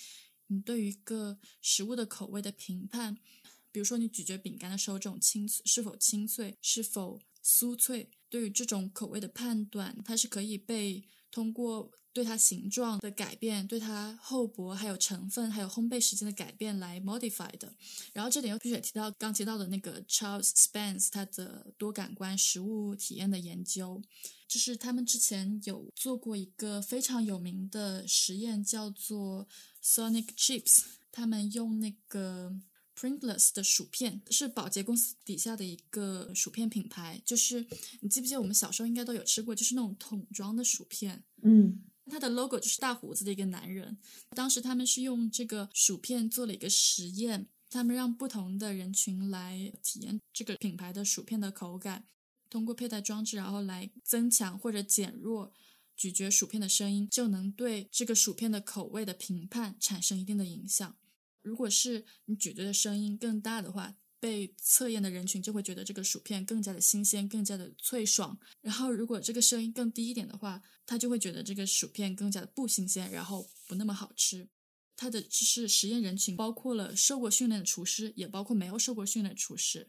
[0.49, 3.17] 你对于一个食物的口味的评判，
[3.71, 11.93] 比如说你咀嚼饼干的时候，这种清是否清脆，是否酥脆，对于这种口味的判断，它是可以被通过。
[12.19, 17.73] 对它形状的改变，对它厚薄，还有成分，还有烘焙时间的改变来 modify 的。
[18.13, 24.03] 然后这点又必须提到刚提到的那个 Charles Spence 他的多感官食物体验的研究，
[24.49, 29.47] 就是他们之前有做过一个非常有名的实验，叫做
[29.81, 30.83] Sonic Chips。
[31.13, 32.53] 他们用那个
[32.97, 37.23] Pringles 的薯片，是宝洁公司底下的一个薯片品牌。
[37.25, 37.65] 就是
[38.01, 41.85] 你记不记得我们小时候应该都有吃过，就是那种桶装的薯片，嗯。
[42.09, 43.99] 它的 logo 就是大胡子的一个男人。
[44.31, 52.07] 当时他们是用这个薯片做了一个实验，他们让不同的人群来体验这个品牌的薯片的口感，
[52.49, 55.53] 通过佩戴装置，然后来增强或者减弱
[55.97, 60.97] 咀嚼薯片的声音，就能对这个薯片的口味的评判产生一定的影响。
[61.43, 68.39] 如果是你咀嚼的声音更大的话，被测验的人群就会觉得这个薯片更加的新鲜，更加的脆爽。
[68.61, 74.49] 然后，如果这个声音更低一点的话，他就会觉得这个薯片更加的不新鲜，然后不那么好吃。
[74.97, 79.89] 他的就是实验人群包括了受过训练的厨师，也包括没有受过训练的厨师。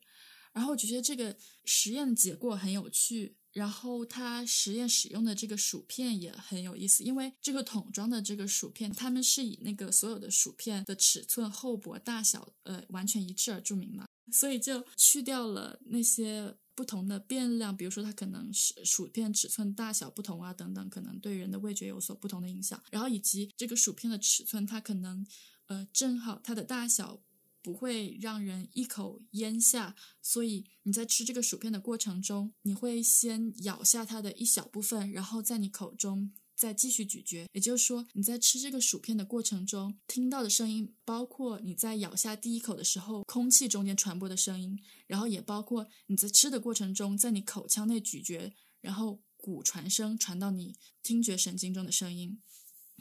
[0.53, 3.35] 然后我觉得这个实验的结果很有趣。
[3.51, 14.05] 然后他实验使用的这个薯片也很有意思，因为这个桶装的这个薯片，他们是以那个所有的薯片的尺寸、厚薄、大小，呃，完全一致而著名嘛。
[14.31, 22.81] 所以就去掉了那些不同的变量，比如说它可能是薯片尺寸大小不同啊等等，可能对人的味觉有所不同的影响。
[22.89, 25.25] 然后以及这个薯片的尺寸，它可能
[25.67, 27.21] 呃正好它的大小
[27.61, 36.31] 不会让人一口咽下，所以你在吃这个薯片的过程中，你会先咬下它的一小部分，然后在你口中。
[36.59, 52.41] 再继续咀嚼，也就是说，你在吃这个薯片的过程中听到的声音，包括你在咬下第一口的时候空气中间传播的声音，然后也包括你在吃的过程中在你口腔内咀嚼，然后骨传声传到你听觉神经中的声音，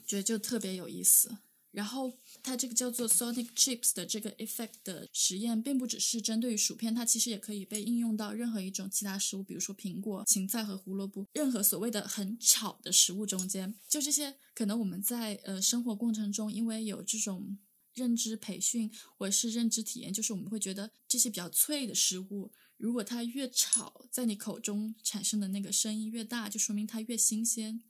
[0.06, 1.38] 觉得就特别有意思。
[1.78, 2.12] 然后
[2.42, 17.56] 它这个叫做 Sonic Chips 的这个 effect 的实验，并不只是针对于薯片，它其实也可以被应用到任何一种其他食物，比如说苹果、芹菜和胡萝卜，任何所谓的很吵的食物中间，就这些可能我们在呃生活过程中，因为有这种
[17.94, 27.84] 认知培训或者是认知体验，就是我们会觉得这些比较脆的食物，如果它越吵，在你口中产生的那个声音越大，就说明它越新鲜。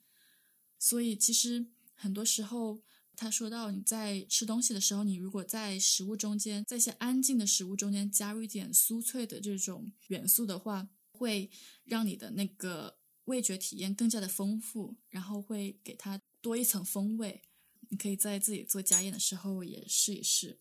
[0.78, 2.82] 所以其实很多时候。
[3.20, 11.50] 他说到，你在吃东西的时候，你如果在食物中间，在一些安静的食物中间加入一点酥脆的这种元素的话，会
[11.82, 17.42] 让你的那个味觉体验更加的丰富，然后会给它多一层风味。
[17.88, 20.60] 你可以在自己做家宴的时候也试一试。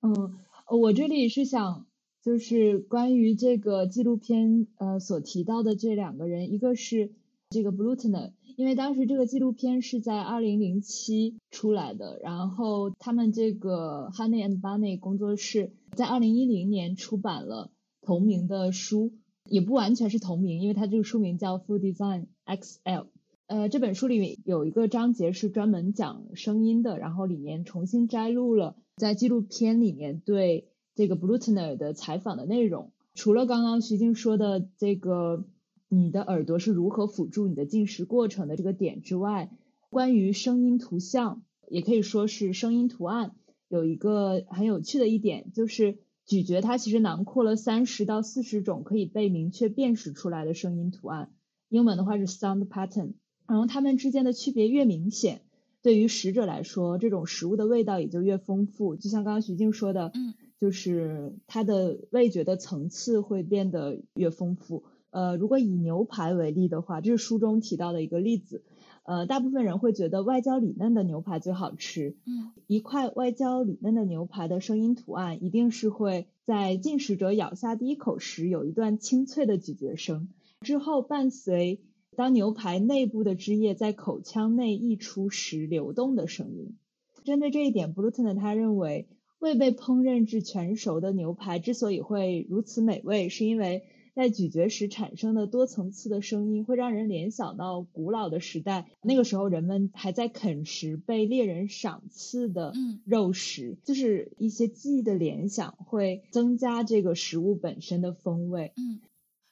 [0.00, 1.86] 嗯，我这里是想，
[2.20, 7.14] 就是关于这个纪录片呃所提到的这两个人，一个是
[7.50, 8.32] 这个 Blutner。
[8.56, 19.12] 因为当时这个纪录片是在二零零七出来的，然后他们这个 Honey and Bunny 工作室在二零一零年出版了同名的书，
[19.44, 23.08] 也不完全是同名，因为它这个书名叫 Food Design XL。
[23.46, 35.44] 呃，这本书里面有一个章节是专门讲声音的，然后里面重新摘录了在纪录片里面对这个 Blutner 的采访的内容，除了刚刚徐静说的这个。
[35.88, 39.50] 你的耳朵是如何辅助你的进食过程的这个点之外，
[39.88, 43.36] 关于声音图像，也可以说是声音图案，
[43.68, 51.30] 有一个很有趣的一点，就是咀嚼它其实囊括了三十到四十种可以被明确辨识出来的声音图案。
[51.68, 53.12] 英文的话是 sound pattern，
[53.46, 55.42] 然后它们之间的区别越明显，
[55.82, 58.96] 对于食者来说，这种食物的味道也就越丰富。
[58.96, 64.82] 就像刚刚徐静说的，嗯，就是它的味觉的层次会变得越丰富。
[65.16, 68.62] 呃，如果以牛排为例的话，这是书中提到的一个例子。
[69.02, 72.16] 呃，大部分人会觉得外焦里嫩的牛排最好吃。
[72.26, 80.28] 嗯一块外焦里嫩的牛排的声音图案，一定是会在进食者咬下第一口时有一段清脆的咀嚼声，
[80.60, 81.80] 之后伴随
[82.14, 86.76] 当牛排内部的汁液在口腔内溢出时流动的声音。
[87.24, 89.08] 针对这一点，布鲁特呢他认为，
[89.38, 93.84] 未被烹饪至全熟的牛排之所以会如此美味，是因为
[94.16, 108.72] 在咀嚼时产生的多层次的声音，会让人联想到古老的时代，那个时候人们还在啃食被猎人赏赐的嗯肉食，就是一些记忆的联想，会增加这个食物本身的风味。
[108.78, 109.00] 嗯。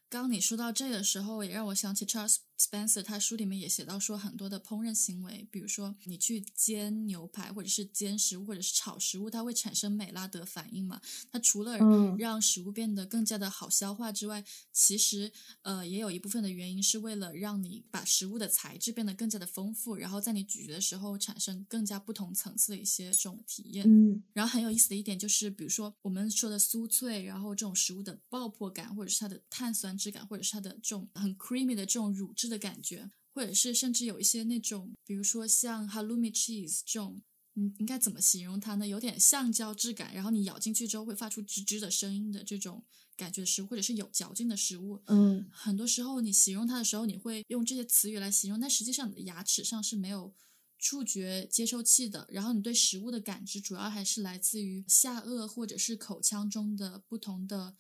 [0.08, 11.00] 刚你说到这个时候，也让我想起 Charles Spencer，他书里面也写到说很多的烹饪行为，比如说你去煎牛排，或者是煎食物，或者是炒食物，它会产生美拉德反应嘛？
[11.30, 15.32] 它除了嗯让食物变得更加的好消化之外，其实
[15.62, 23.84] 呃也有一部分的原因是为了让你把食物的材质变得更加的丰富，然后在你咀嚼的时候产生更加不同层次的一些这种体验。
[23.86, 37.22] 嗯然后很有意思的一点就是，比如说我们说的酥脆，然后这种食物的爆破感，或者是它的碳酸质感，或者是它的这种很 creamy 的这种乳质的感觉，或者是甚至有一些那种，比如说像 halloumi cheese 这种，
[37.54, 38.86] 嗯，应该怎么形容它呢？
[38.86, 42.84] 有点橡胶质感，然后你咬进去之后会发出吱吱的声音的这种
[43.16, 45.02] 感觉的食物，或者是有嚼劲的食物。
[45.06, 50.34] 嗯很多时候你形容它的时候，你会用这些词语来形容，但实际上你的牙齿上是没有
[50.78, 57.74] 触觉接收器的，然后你对食物的感知主要还是来自于下颚或者是口腔中的不同的呃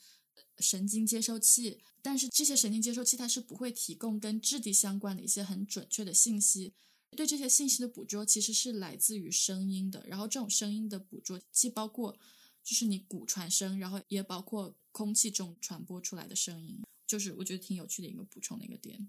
[0.58, 6.74] 神经接收器，但是这些神经接收器它是不会提供跟质地相关的一些很准确的信息。
[7.16, 12.18] 对这些信息的捕捉其实是来自于声音的，然后这种声音的捕捉既包括
[12.64, 19.08] 就是你骨传声，然后也包括空气中传播出来的声音，就是我觉得挺有趣的一个补充的一个点。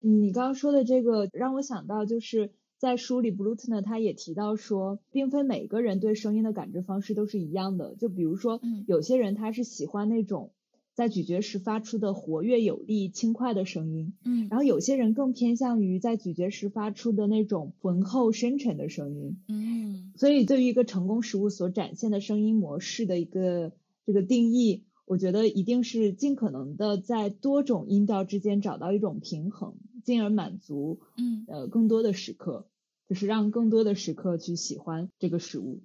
[0.00, 7.94] 你刚刚说的这个让我想到，就是在书里，布鲁特呢他也提到说，并非每个人对声音的感知方式都是一样的。
[7.94, 10.52] 就比如说嗯，有些人他是喜欢那种
[10.94, 19.36] 在咀嚼时发出的活跃有力、轻快的声音，嗯然后有些人更偏向于在咀嚼时发出的那种浑厚深沉的声音。
[19.48, 23.72] 嗯所以，对于一个成功食物所展现的声音模式的一个
[24.06, 29.74] 这个定义，我觉得一定是尽可能的在多种音调之间找到一种平衡，
[30.04, 32.68] 进而满足嗯，呃更多的食客，
[33.08, 35.82] 就是让更多的食客去喜欢这个食物。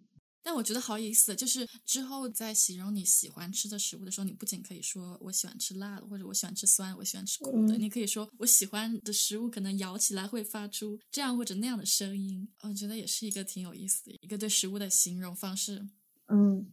[0.48, 12.48] 但我觉得好有意思，就是之后在形容你喜欢吃的食物的时候，你不仅可以说我喜欢吃辣的，或者我喜欢吃酸，我喜欢吃苦的，嗯你可以说我喜欢的食物可能咬起来会发出这样或者那样的声音。
[12.62, 15.88] 我觉得也是一个挺有意思的一个对食物的形容方式。
[16.28, 16.68] 嗯，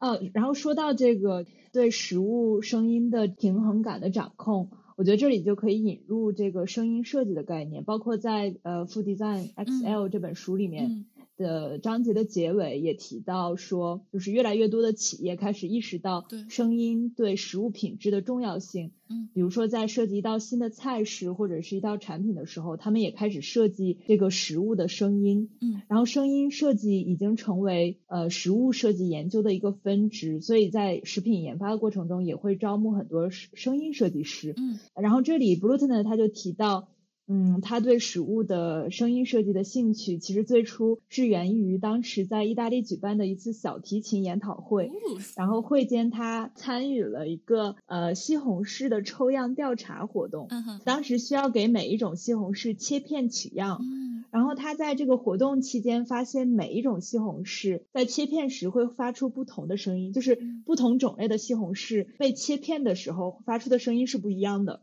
[0.00, 10.86] 哦，然后说到这个对食物声音的平衡感的掌控，我觉得这里就可以引入这个声音设计的概念，包括在呃《Food Design XL》这本书里面。
[10.86, 11.04] 嗯
[11.36, 18.92] 的章节的结尾也提到说，就是越来越多的企业开始意识到声音对食物品质的重要性。
[19.08, 25.50] 嗯比如说在涉及一道新的菜式或者是一道产品的时候，他们也开始设计这个食物的声音。
[25.60, 34.54] 嗯然后声音设计已经成为呃食物设计研究的一个分支，所以在食品研发的过程中也会招募很多声声音设计师。
[34.56, 36.88] 嗯然后这里 b l u t 呢，他就提到，
[37.28, 44.86] 嗯，他对食物的声音设计的兴趣，其实最初是源于当时在意大利举办的一次小提琴研讨会。
[44.86, 44.92] 哦
[45.34, 50.48] 然后会间他参与了一个呃西红柿的抽样调查活动，
[50.84, 53.80] 当时需要给每一种西红柿切片取样。
[53.82, 64.82] 嗯然后他在这个活动期间发现，每一种西红柿在切片时会发出不同的声音，就是嗯不同种类的西红柿被切片的时候发出的声音是不一样的。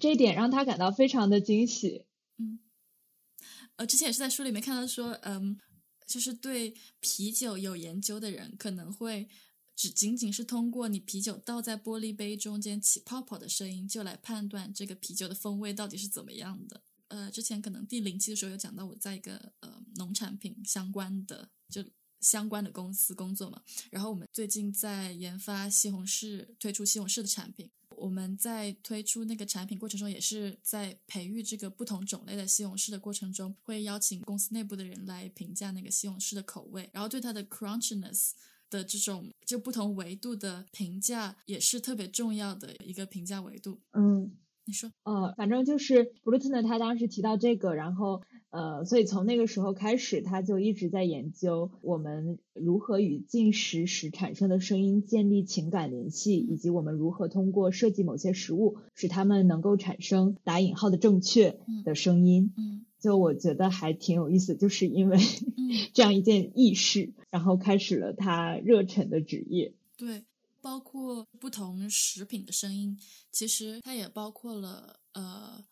[0.00, 2.06] 这一点让他感到非常的惊喜。
[2.38, 2.58] 嗯，
[3.76, 5.60] 呃，之前也是在书里面看到说，嗯，
[6.06, 9.28] 就是对啤酒有研究的人可能会。
[9.76, 16.82] 只仅仅是通过你啤酒倒在玻璃杯中间起泡泡的声音，就来判断这个啤酒的风味到底是怎么样的。
[17.08, 21.82] 呃，之前可能第零期的时候有讲到，我在一个呃农产品相关的就
[22.20, 27.70] 相关的公司工作嘛，然后我们最近在研发西红柿，推出西红柿的产品。
[28.00, 38.30] 我们在推出那个产品过程中，也是在培育这个不同种类的西红柿的过程中，会邀请公司内部的人来评价那个西红柿的口味，然后对它的 crunchiness
[38.70, 43.80] 的这种就不同维度的评价，也是特别重要的一个评价维度。
[43.92, 44.32] 嗯，
[44.64, 62.52] 你说，呃，反正就是布鲁特呢，他当时提到这个，然后呃，所以从那个时候开始，他就一直在研究我们如何与进食时产生的声音建立情感联系，以及我们如何通过设计某些食物，使它们能够产生打引号的正确的声音。
[62.56, 65.16] 嗯就我觉得还挺有意思，就是因为
[65.94, 69.72] 这样一件轶事，然后开始了他热忱的职业。
[69.96, 70.22] 对，
[70.60, 72.98] 包括不同食品的声音，
[73.32, 75.64] 其实它也包括了呃，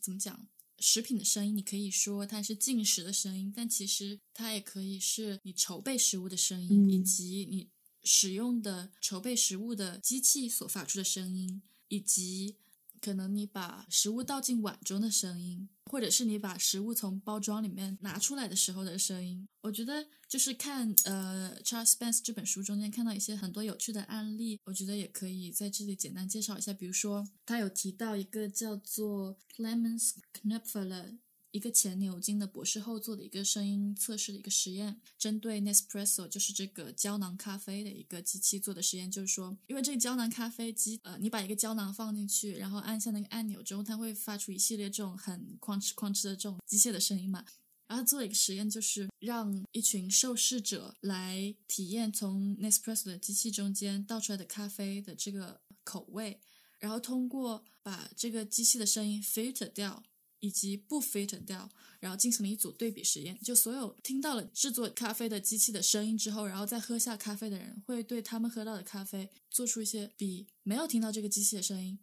[0.00, 0.46] 怎么讲？
[0.78, 7.68] 食品的声音，你可以说它是进食的声音，但其实它也可以是你筹备食物的声音，以及你
[8.02, 12.56] 使用的筹备食物的机器所发出的声音，以及。
[13.00, 26.72] 可能你把食物倒进碗中的声音，或者是你把食物从包装里面拿出来的时候的声音，我觉得就是看呃 Charles Spence 这本书中间看到一些很多有趣的案例，我觉得也可以在这里简单介绍一下。
[26.72, 31.18] 比如说，他有提到一个叫做 Clemens Knepfler。
[31.50, 47.44] 一个前牛津的博士后做的一个声音测试的一个实验，针对 Nespresso 就是这个胶囊咖啡的一个机器做的实验，就是说，因为这个胶囊咖啡机，呃，你把一个胶囊放进去，然后按下那个按钮之后，它会发出一系列这种很哐哧哐哧的这种机械的声音嘛。
[47.86, 56.38] 然后做了一个实验，就是让一群受试者来体验从 Nespresso 的机器中间倒出来的咖啡的这个口味，
[56.78, 60.02] 然后通过把这个机器的声音 filter 掉。
[60.40, 61.70] 以及不 filter 掉，
[62.00, 63.38] 然后进行了一组对比实验。
[63.42, 71.98] 就所有听到了制作咖啡的机器的声音之后，然后再喝下咖啡的人，会对他们喝到的咖啡做出一些比没有听到这个机器的声音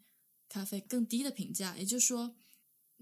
[0.50, 1.78] 咖啡更低的评价。
[1.78, 2.36] 也就是说，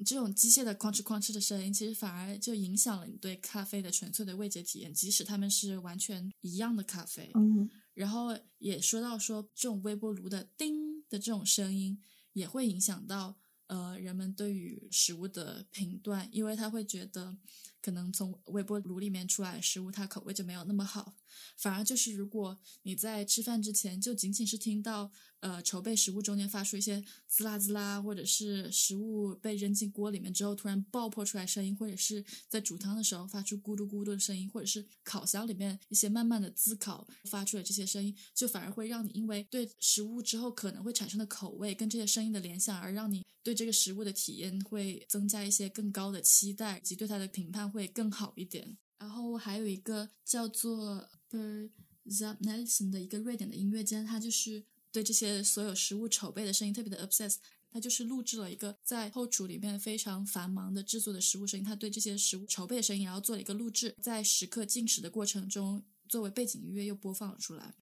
[0.06, 7.32] 这种机械的哐哧哐哧的声音，其实反而就影响了你对咖啡的纯粹的味觉体验，即使它们是完全一样的咖啡。
[7.34, 7.70] 嗯。
[7.94, 12.02] 然后也说到说，这种微波炉的叮的这种声音，
[12.34, 13.38] 也会影响到。
[13.74, 17.36] 呃，人们对于食物的评断，因为他会觉得，
[17.84, 21.14] 可能从微波炉里面出来的食物，它口味就没有那么好。
[21.58, 25.12] 反而就是，如果你在吃饭之前，就仅仅是听到。
[25.44, 48.78] 呃，筹备食物中间发出一些滋啦滋啦，或者是食物被扔进锅里面之后突然爆破出来声音，或者是在煮汤的时候发出咕嘟咕嘟的声音，或者是烤箱里面一些慢慢的滋烤发出的这些声音，就反而会让你因为对食物之后可能会产生的口味跟这些声音的联想，而让你对这个食物的体验会增加一些更高的期待，以及对它的评判会更好一点。
[48.98, 51.70] 然后还有一个叫做 Per
[52.08, 54.64] Zabnelson 的一个瑞典的音乐家，他就是。
[54.94, 57.38] 对这些所有食物筹备的声音特别的 obsess，
[57.72, 61.66] 他就是录制了一个在后厨里面非常繁忙的制作的食物声音。
[61.66, 67.74] 他对这些食物筹备的声音，然后做了一个录制，在时刻进食的过程中作为背景音乐又播放了出来。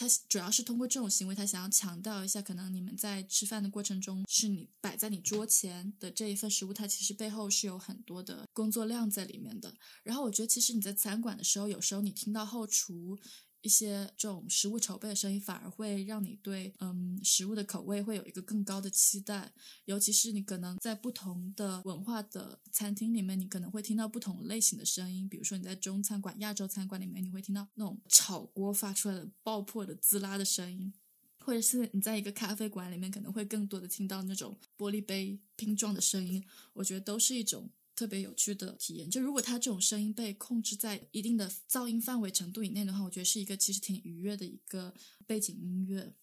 [0.00, 9.74] 他主要是通过这种行为，他想要强调一下，可能你们在吃饭的过程中，是你摆在你桌前的这一份食物，它其实背后是有很多的工作量在里面的。
[10.02, 13.18] 然后我觉得，其实你在餐馆的时候，有时候你听到后厨。
[13.62, 19.52] 一些这种食物筹备的声音，反而会让你对嗯食物的口味会有一个更高的期待。
[19.84, 25.28] 尤其是你可能在不同的文化的餐厅里面，你可能会听到不同类型的声音。
[25.28, 30.92] 比如说你在中餐馆、亚洲餐馆里面，你会听到那种炒锅发出来的爆破的滋啦的声音，
[31.40, 36.44] 或者是你在一个咖啡馆里面，可能会更多的听到那种玻璃杯拼撞的声音。
[36.72, 37.70] 我觉得都是一种。
[38.00, 44.94] 特别有趣的体验，就如果它这种声音被控制在一定的噪音范围程度以内的话，我觉得是一个其实挺愉悦的一个
[45.26, 46.14] 背景音乐。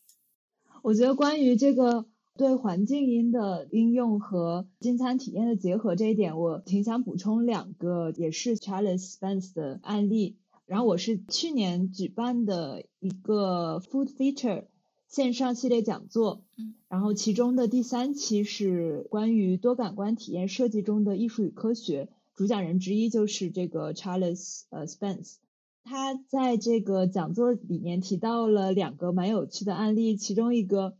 [0.81, 10.39] 我觉得关于这个对环境音的应用和进餐体验的结合这一点，我挺想补充两个也是 Charles Spence 的案例。
[10.65, 14.65] 然后我是去年举办的一个 Food Feature。
[15.07, 25.35] 线上系列讲座，嗯，然后其中的第三期是关于多感官体验设计中的艺术与科学，主讲人之一就是这个 Charles 呃 Spence，
[25.83, 30.97] 他在这个讲座里面提到了两个蛮有趣的案例，其中一个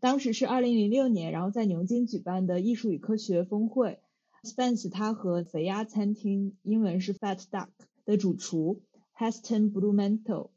[0.00, 4.00] 当时是二零零六年，然后在牛津举办的艺术与科学峰会
[4.42, 7.68] ，Spence 他和肥鸭餐厅英文是 Fat Duck
[8.06, 8.80] 的主厨
[9.14, 10.48] Heston Blumenthal，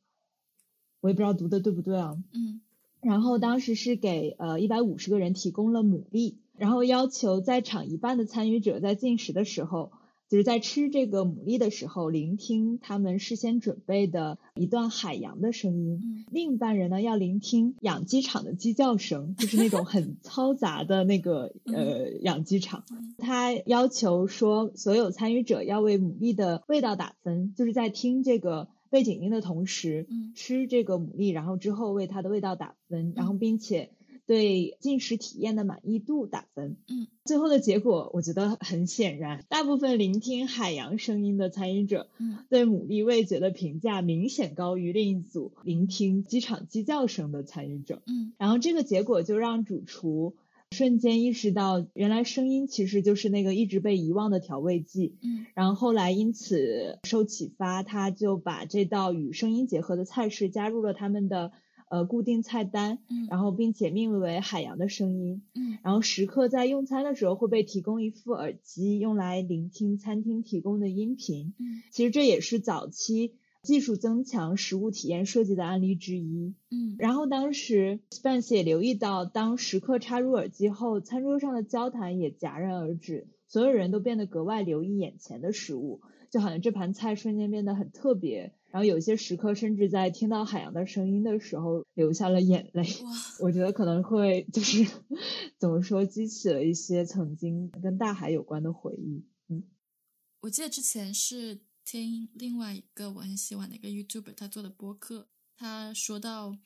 [1.01, 2.61] 我也不知道读的对不对啊，嗯。
[3.05, 9.91] 然后当时是给呃一百五十个人提供了牡蛎，然后要求在场一半的参与者在进食的时候，
[10.27, 16.25] 就是在吃这个牡蛎的时候，聆听他们事先准备的一段海洋的声音。
[16.31, 22.85] 另一半人呢要聆听养鸡场的鸡叫声，就是那种很嘈杂的那个呃养鸡场。
[23.19, 28.67] 他要求说，所有参与者要为牡蛎的味道打分，就是在听这个。
[28.95, 33.91] 背景音的同时，吃这个牡蛎，然后之后为它的味道打分，然后并且
[34.25, 36.77] 对进食体验的满意度打分。
[36.87, 42.07] 嗯，最后的结果我觉得很显然，大部分聆听海洋声音的参与者，
[42.47, 48.01] 对牡蛎味觉的评价明显高于另一组聆听机场鸡叫声的参与者。
[48.07, 50.37] 嗯，然后这个结果就让主厨
[50.75, 55.15] 瞬间意识到，原来声音其实就是那个一直被遗忘的调味剂。
[55.23, 61.53] 嗯，然后后来因此受启发，他就把这道与声音结合的菜式加入了他们的
[61.89, 65.43] 呃固定菜单，嗯然后并且命名为“海洋的声音”。
[65.55, 71.53] 嗯然后食客在用餐的时候会被提供一副耳机，用来聆听餐厅提供的音频。
[71.57, 73.35] 嗯其实这也是早期
[73.65, 76.53] 技术增强食物体验设计的案例之一。
[76.71, 85.99] 嗯然后当时 Spence 也留意到，当食客插入耳机后，餐桌上的交谈也戛然而止，所有人都变得格外留意眼前的食物，
[86.29, 88.53] 就好像这盘菜瞬间变得很特别。
[88.71, 92.83] 然后有些食客甚至在听到海洋的声音的时候流下了眼泪。
[92.83, 94.85] 哇，我觉得可能会就是
[95.57, 99.25] 怎么说，激起了一些曾经跟大海有关的回忆。
[99.49, 99.63] 嗯
[100.41, 106.57] 我记得之前是听另外一个我很喜欢的一个 YouTuber 他做的播客，他说到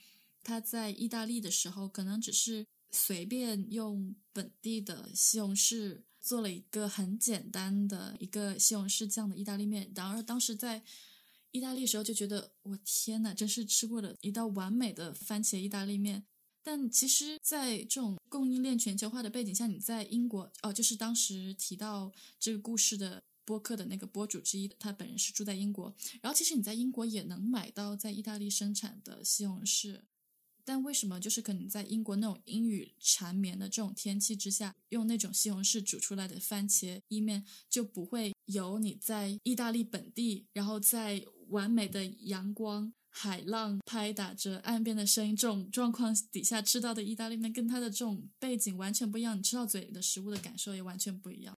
[0.41, 10.81] 他在意大利的时候，可能只是随便用本地的西红柿做了一个很简单的一个西红柿酱的意大利面，然而当时在
[11.51, 16.23] 意大利时候就觉得，我天呐，真是吃过了一道完美的番茄意大利面。
[16.61, 25.91] 但其实，在这种供应链全球化的背景下，你在英国哦，就是当时提到这个故事的播客的那个播主之一，他本人是住在英国。
[26.21, 30.01] 然后，其实你在英国也能买到在意大利生产的西红柿，
[30.63, 42.93] 但为什么就是可能在英国那种阴雨缠绵的这种天气之下，用那种西红柿煮出来的番茄意面就不会有你在意大利本地，然后在完美的阳光。
[43.11, 49.35] 海浪拍打着岸边的声音，这种状况底下吃到的意大利面，跟它的这种背景完全不一样。
[49.35, 51.57] 你吃到嘴里的食物的感受也完全不一样。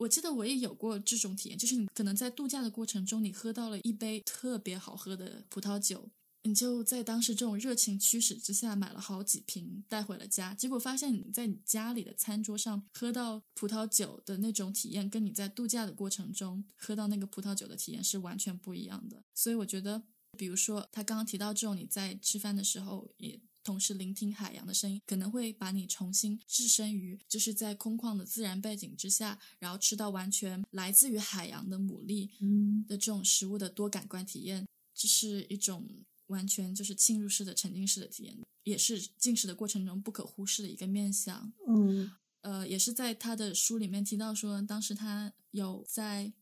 [0.00, 6.08] 我记得我也有过这种体验，就是你可能在度假的过程中，你喝到了一杯特别好喝的葡萄酒，
[6.44, 19.22] 你就在当时这种热情驱使之下买了好几瓶带回了家，结果发现你在你家里的餐桌上喝到葡萄酒的那种体验，跟你在度假的过程中喝到那个葡萄酒的体验是完全不一样的。
[19.34, 20.02] 所以我觉得。
[20.38, 35.88] 比如说，他刚刚提到这种你在吃饭的时候也同时聆听海洋的声音，可能会把你重新置身于就是在空旷的自然背景之下，然后吃到完全来自于海洋的牡蛎嗯的这种食物的多感官体验，这是一种
[36.26, 41.52] 完全就是浸入式的沉浸式的体验，也是进食的过程中不可忽视的一个面向。
[41.68, 42.10] 嗯
[42.42, 46.32] 呃，也是在他的书里面提到说，当时他有在。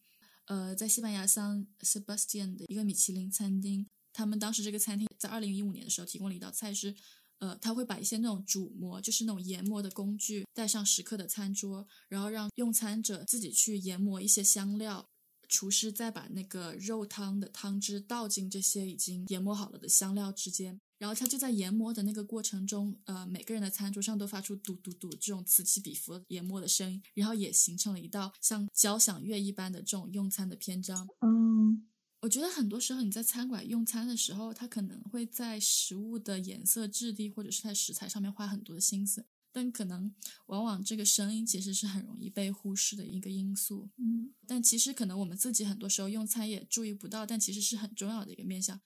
[0.49, 3.87] 呃，在西班牙桑 Sebastian 的一个米其林餐厅，
[4.19, 6.93] 他们当时这个餐厅在二零一五年的时候提供了一道菜是，
[7.39, 15.07] 呃，他会把一些那种煮馍，就是那种研磨的工具带上食客的餐桌，然后让用餐者自己去研磨一些香料，
[15.47, 20.81] 厨师再把那个肉汤的汤汁倒进这些已经研磨好了的香料之间。
[20.99, 31.07] 然后他就在研磨的那个过程中，呃，每个人的餐桌上都发出嘟嘟嘟这种此起彼伏研磨的声音，然后也形成了一道像交响乐一般的这种用餐的篇章。
[31.21, 31.87] 嗯
[32.21, 40.13] 我觉得很多时候你在餐馆用餐的时候，他可能会在食物的颜色、质地或者是在食材上面花很多的心思，但可能
[40.47, 43.89] 往往这个声音其实是很容易被忽视的一个因素。
[43.99, 48.81] 嗯但其实可能我们自己很多时候用餐也注意不到，但其实是很重要的一个面向。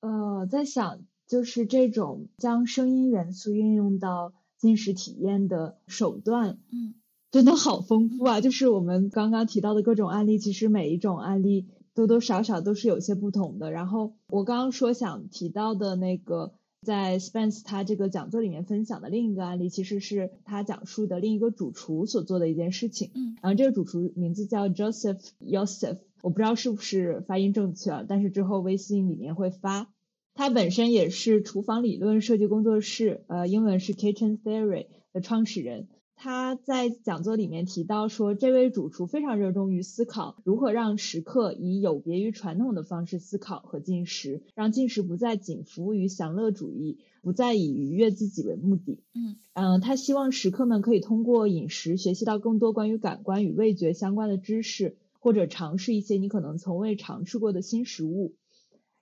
[0.00, 6.94] 呃，在想就是这种将声音元素运用到进食体验的手段，嗯
[7.30, 8.40] 真的好丰富啊！
[8.40, 11.66] 就是我们刚刚提到的各种案例，其实每一种案例
[11.98, 13.72] 多多少少都是有些不同的。
[13.72, 23.10] 然后我刚刚说想提到的那个，在 Spence 他这个讲座里面分享的另一个案例，其实是他讲述的另一个主厨所做的一件事情。
[23.16, 29.88] 嗯然后这个主厨名字叫 Joseph Joseph，我不知道是不是发音正确啊，但是之后微信里面会发。
[30.34, 35.88] 他本身也是厨房理论设计工作室，呃，英文是 Kitchen Theory 的创始人。
[36.20, 48.98] 他在讲座里面提到说，这位主厨非常热衷于思考如何让食客以有别于传统的方式思考和进食，让进食不再仅服务于享乐主义，不再以愉悦自己为目的。
[49.14, 58.34] 嗯嗯，他希望食客们可以通过饮食学习到更多关于感官与味觉相关的知识，或者尝试一些你可能从未尝试过的新食物。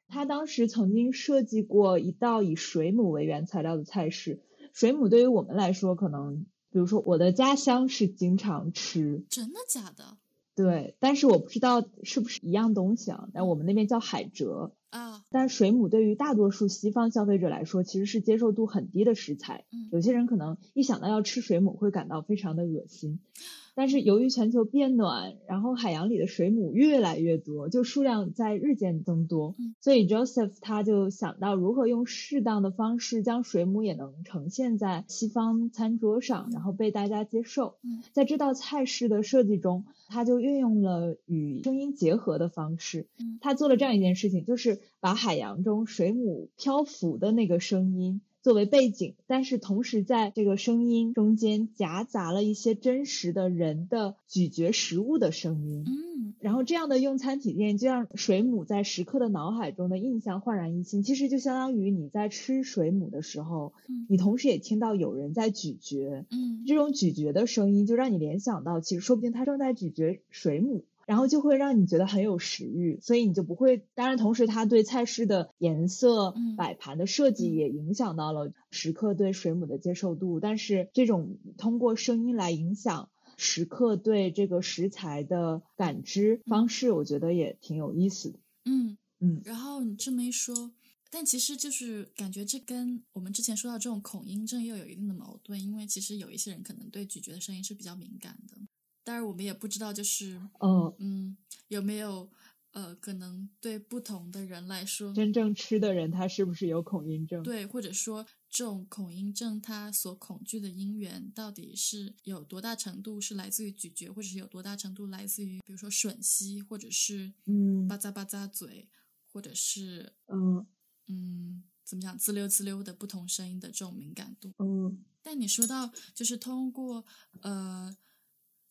[0.06, 4.42] 他当时曾经设计过一道以水母为原材料的菜式。
[4.74, 6.44] 水母对于我们来说，可能
[6.76, 10.18] 比如说我的家乡是经常吃，真的假的？
[10.54, 13.30] 对，但是我不知道是不是一样东西啊。
[13.32, 19.64] 但我们那边叫海蜇，啊，但水母对于大多数西方消费者来说，其实是接受度很低的食材。
[19.72, 23.20] 嗯有些人可能一想到要吃水母，会感到非常的恶心。
[23.76, 37.76] 但是由于全球变暖，然后海洋里的水母越来越多，就数量在日渐增多，嗯所以 Joseph 他就想到如何用适当的方式将水母也能呈现在西方餐桌上，然后被大家接受。
[37.82, 43.06] 嗯在这道菜式的设计中，他就运用了与声音结合的方式。
[43.20, 55.84] 嗯他做了这样一件事情，就是把海洋中水母漂浮的那个声音作为背景，但是同时在这个声音中间夹杂了一些真实的人的咀嚼食物的声音。
[55.84, 61.02] 嗯然后这样的用餐体验，就让水母在食客的脑海中的印象焕然一新。
[61.02, 73.86] 其实就相当于你在吃水母的时候，嗯你同时也听到有人在咀嚼，嗯这种咀嚼的声音就让你联想到，其实说不定他正在咀嚼水母，然后就会让你觉得很有食欲，所以你就不会。
[73.94, 80.40] 当然，同时它对菜式的颜色嗯、摆盘的设计嗯也影响到了食客对水母的接受度。
[80.40, 88.38] 但是这种通过声音来影响食客对这个食材的感知方式，我觉得也挺有意思的。
[88.64, 88.98] 嗯。
[89.18, 90.72] 嗯然后你这么一说，
[91.10, 98.58] 但其实就是感觉这跟我们之前说到这种恐音症又有一定的矛盾，因为其实有一些人可能对咀嚼的声音是比较敏感的，
[99.06, 101.36] 当然我们也不知道就是嗯，嗯
[101.68, 102.28] 有没有
[102.72, 107.40] 呃可能对不同的人来说，真正吃的人他是不是有恐音症？
[107.44, 118.88] 对，或者说这种恐音症他所恐惧的因缘到底是有多大程度是来自于咀嚼，或者是有多大程度来自于比如说吮吸，或者是嗯吧嗒吧嗒嘴，
[119.32, 120.66] 或者是嗯
[121.06, 124.52] 嗯，怎么讲，滋溜滋溜的不同声音的这种敏感度。
[124.58, 127.04] 嗯但你说到就是通过
[127.42, 127.96] 呃，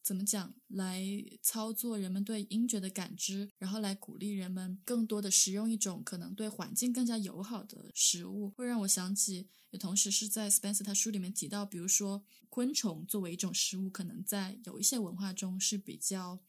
[0.05, 1.03] 怎么讲来
[1.41, 16.39] 操作人们对音觉的感知，然后来鼓励人们更多的食用一种可能对环境更加友好的食物，会让我想起，也同时是在 Spencer 他书里面提到，比如说昆虫作为一种食物，可能在有一些文化中是比较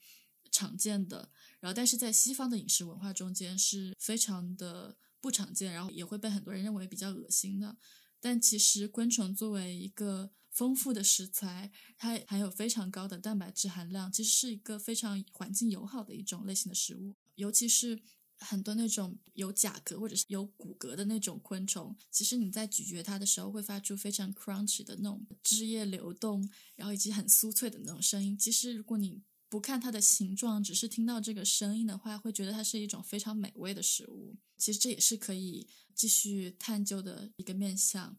[0.53, 7.79] 常见的，然后但是在西方的饮食文化中间是非常的不常见，然后也会被很多人认为比较恶心的。
[8.21, 17.15] 但其实昆虫作为一个丰富的食材，它含有非常高的蛋白质含量，其实是一个非常环境友好的一种类型的食物。
[17.35, 18.01] 尤其是
[18.39, 28.39] 很多那种有甲壳或者是有骨骼的那种昆虫，其实你在咀嚼它的时候会发出非常 crunchy 的那种汁液流动，然后以及很酥脆的那种声音。
[28.39, 34.39] 其实如果你不看它的形状，只是听到这个声音的话，会觉得它是一种非常美味的食物。
[34.57, 38.17] 其实这也是可以继续探究的一个面向。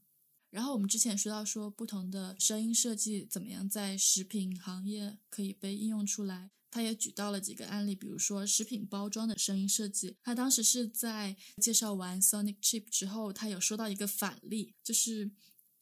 [0.49, 10.15] 然后我们之前说到说不同的声音设计怎么样在食品行业可以被应用出来，他也举到了几个案例，比如说食品包装的声音设计。
[10.23, 15.29] 他当时是在介绍完 Sonic Chip 之后，他有说到一个反例，就是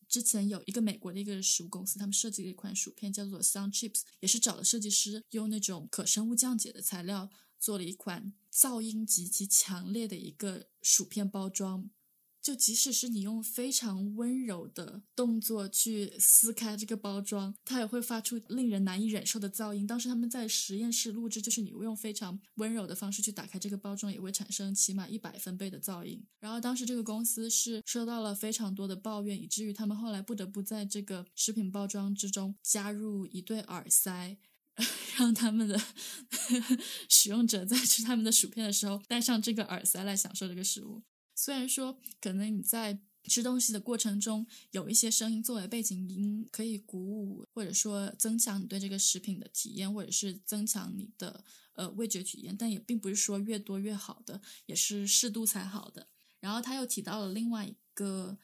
[0.07, 11.89] 之前有一个美国的一个食物公司，他们设计了一款薯片叫做 Sound Chips，也是找了设计师用那种可生物降解的材料做了一款噪音极其强烈的一个薯片包装。
[12.45, 19.87] 就即使是你用非常温柔的动作去撕开这个包装，它也会发出令人难以忍受的噪音。
[19.87, 26.23] 当时他们在实验室录制，就是你用非常温柔的方式去打开这个包装，也会产生起码一百分贝的噪音。
[26.39, 34.37] 然后当时这个公司是收到了非常多的抱怨，以至于他们后来不得不在这个食品包装之中加入一对耳塞。
[35.17, 35.81] 让他们的
[37.09, 41.01] 使用者在吃他们的薯片的时候戴上这个耳塞来享受这个食物。
[41.35, 56.07] 虽然说可能你在吃东西的过程中有一些声音作为背景音，可以鼓舞或者说增强你对这个食品的体验，或者是增强你的呃味觉体验，但也并不是说越多越好的，也是适度才好的。
[56.39, 58.37] 然后他又提到了另外一个。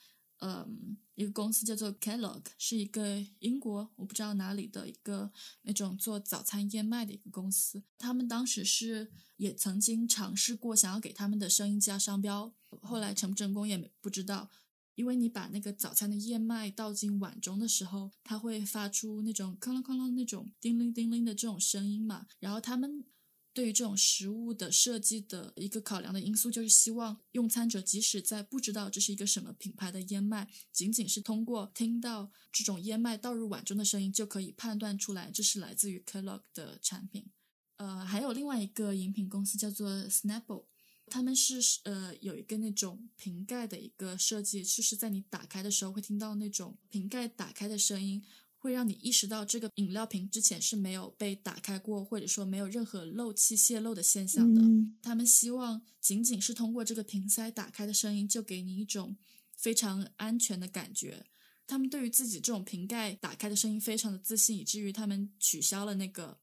[0.43, 5.31] 嗯，一个公司叫做 Kellogg，是一个英国我不知道哪里的一个
[5.61, 7.83] 那种做早餐燕麦的一个公司。
[7.99, 14.49] 他们当时是也曾经尝试过想要给他们的声音加商标，后来成不成功也不知道。
[14.95, 22.27] 因为你把那个早餐的燕麦倒进碗中的时候，它会发出那种哐啷哐啷那种叮铃叮铃的这种声音嘛。
[22.39, 23.05] 然后他们
[23.53, 37.31] 对于这种食物的设计的一个考量的因素，就是希望用餐者即使在不知道这是一个什么品牌的燕麦，仅仅是通过听到这种燕麦倒入碗中的声音，就可以判断出来这是来自于 Kellogg 的产品。
[37.77, 40.65] 呃，还有另外一个饮品公司叫做 Snapple，
[41.11, 48.23] 他们是呃有一个那种瓶盖的一个设计，就是在你打开的时候会听到那种瓶盖打开的声音。
[48.63, 54.61] 会让你意识到这个饮料瓶之前是没有被打开过，或者说没有任何漏气泄漏的现象的。
[54.61, 59.17] 嗯他们希望仅仅是通过这个瓶塞打开的声音，就给你一种
[59.57, 61.25] 非常安全的感觉。
[61.65, 66.39] 他们对于自己这种瓶盖打开的声音非常的自信，以至于他们取消了那个，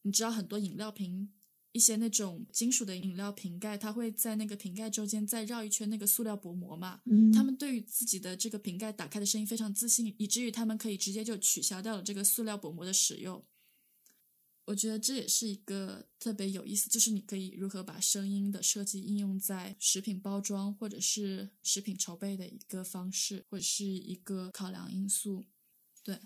[0.00, 1.34] 你知道很多饮料瓶。
[1.72, 7.00] 一些那种金属的饮料瓶盖，它会在那个瓶盖中间再绕一圈那个塑料薄膜嘛。
[7.04, 13.44] 嗯，他们对于自己的这个瓶盖打开的声音非常自信，以至于他们可以直接就取消掉了这个塑料薄膜的使用。
[14.64, 25.46] 我觉得这也是一个特别有意思，就是你可以如何把声音的设计应用在食品包装或者是食品筹备的一个方式，或者是一个考量因素。
[26.04, 26.18] 对，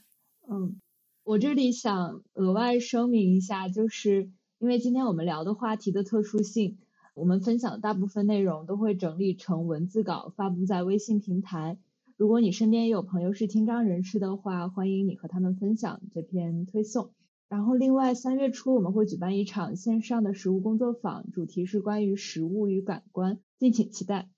[0.51, 0.81] 嗯，
[1.23, 4.33] 我这里想额外声明一下，就是
[4.63, 6.79] 因为今天我们聊的话题的特殊性，
[7.15, 11.81] 我们分享的大部分内容都会整理成文字稿发布在微信平台。
[12.17, 17.11] 如果你身边也有朋友是听障人士的话，欢迎你和他们分享这篇推送。
[17.49, 24.31] 然后，另外三月初我们会举办一场线上的食物工作坊，主题是关于食物与感官，敬请期待。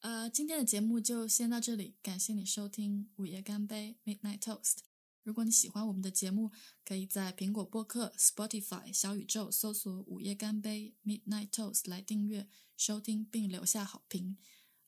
[0.00, 4.93] 呃，今天的节目就先到这里，感谢你收听午夜干杯 （Midnight Toast）。
[5.24, 6.52] 如果你喜欢我们的节目，
[6.84, 12.46] 可以在苹果播客、Spotify、小宇宙搜索“午夜干杯 （Midnight Toast） 来订阅、
[12.76, 14.36] 收听并留下好评。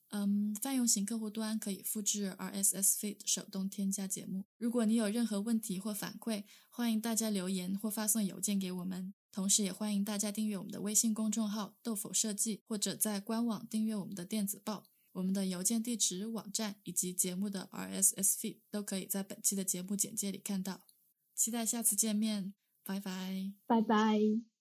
[0.09, 4.45] 嗯，泛用型客户端可以复制 RSS feed 手动添加节目。
[4.57, 9.13] 如果你有任何问题或反馈，欢迎大家留言或发送邮件给我们。
[9.33, 14.85] 同时，也欢迎大家订阅我们的微信公众号“豆腐设计”，或者在官网订阅我们的电子报。
[15.17, 20.85] 我们的邮件地址、网站以及节目的 RSS feed 都可以在本期的节目简介里看到。
[21.33, 22.53] 期待下次见面，
[22.83, 23.51] 拜拜。
[23.65, 24.56] 拜拜。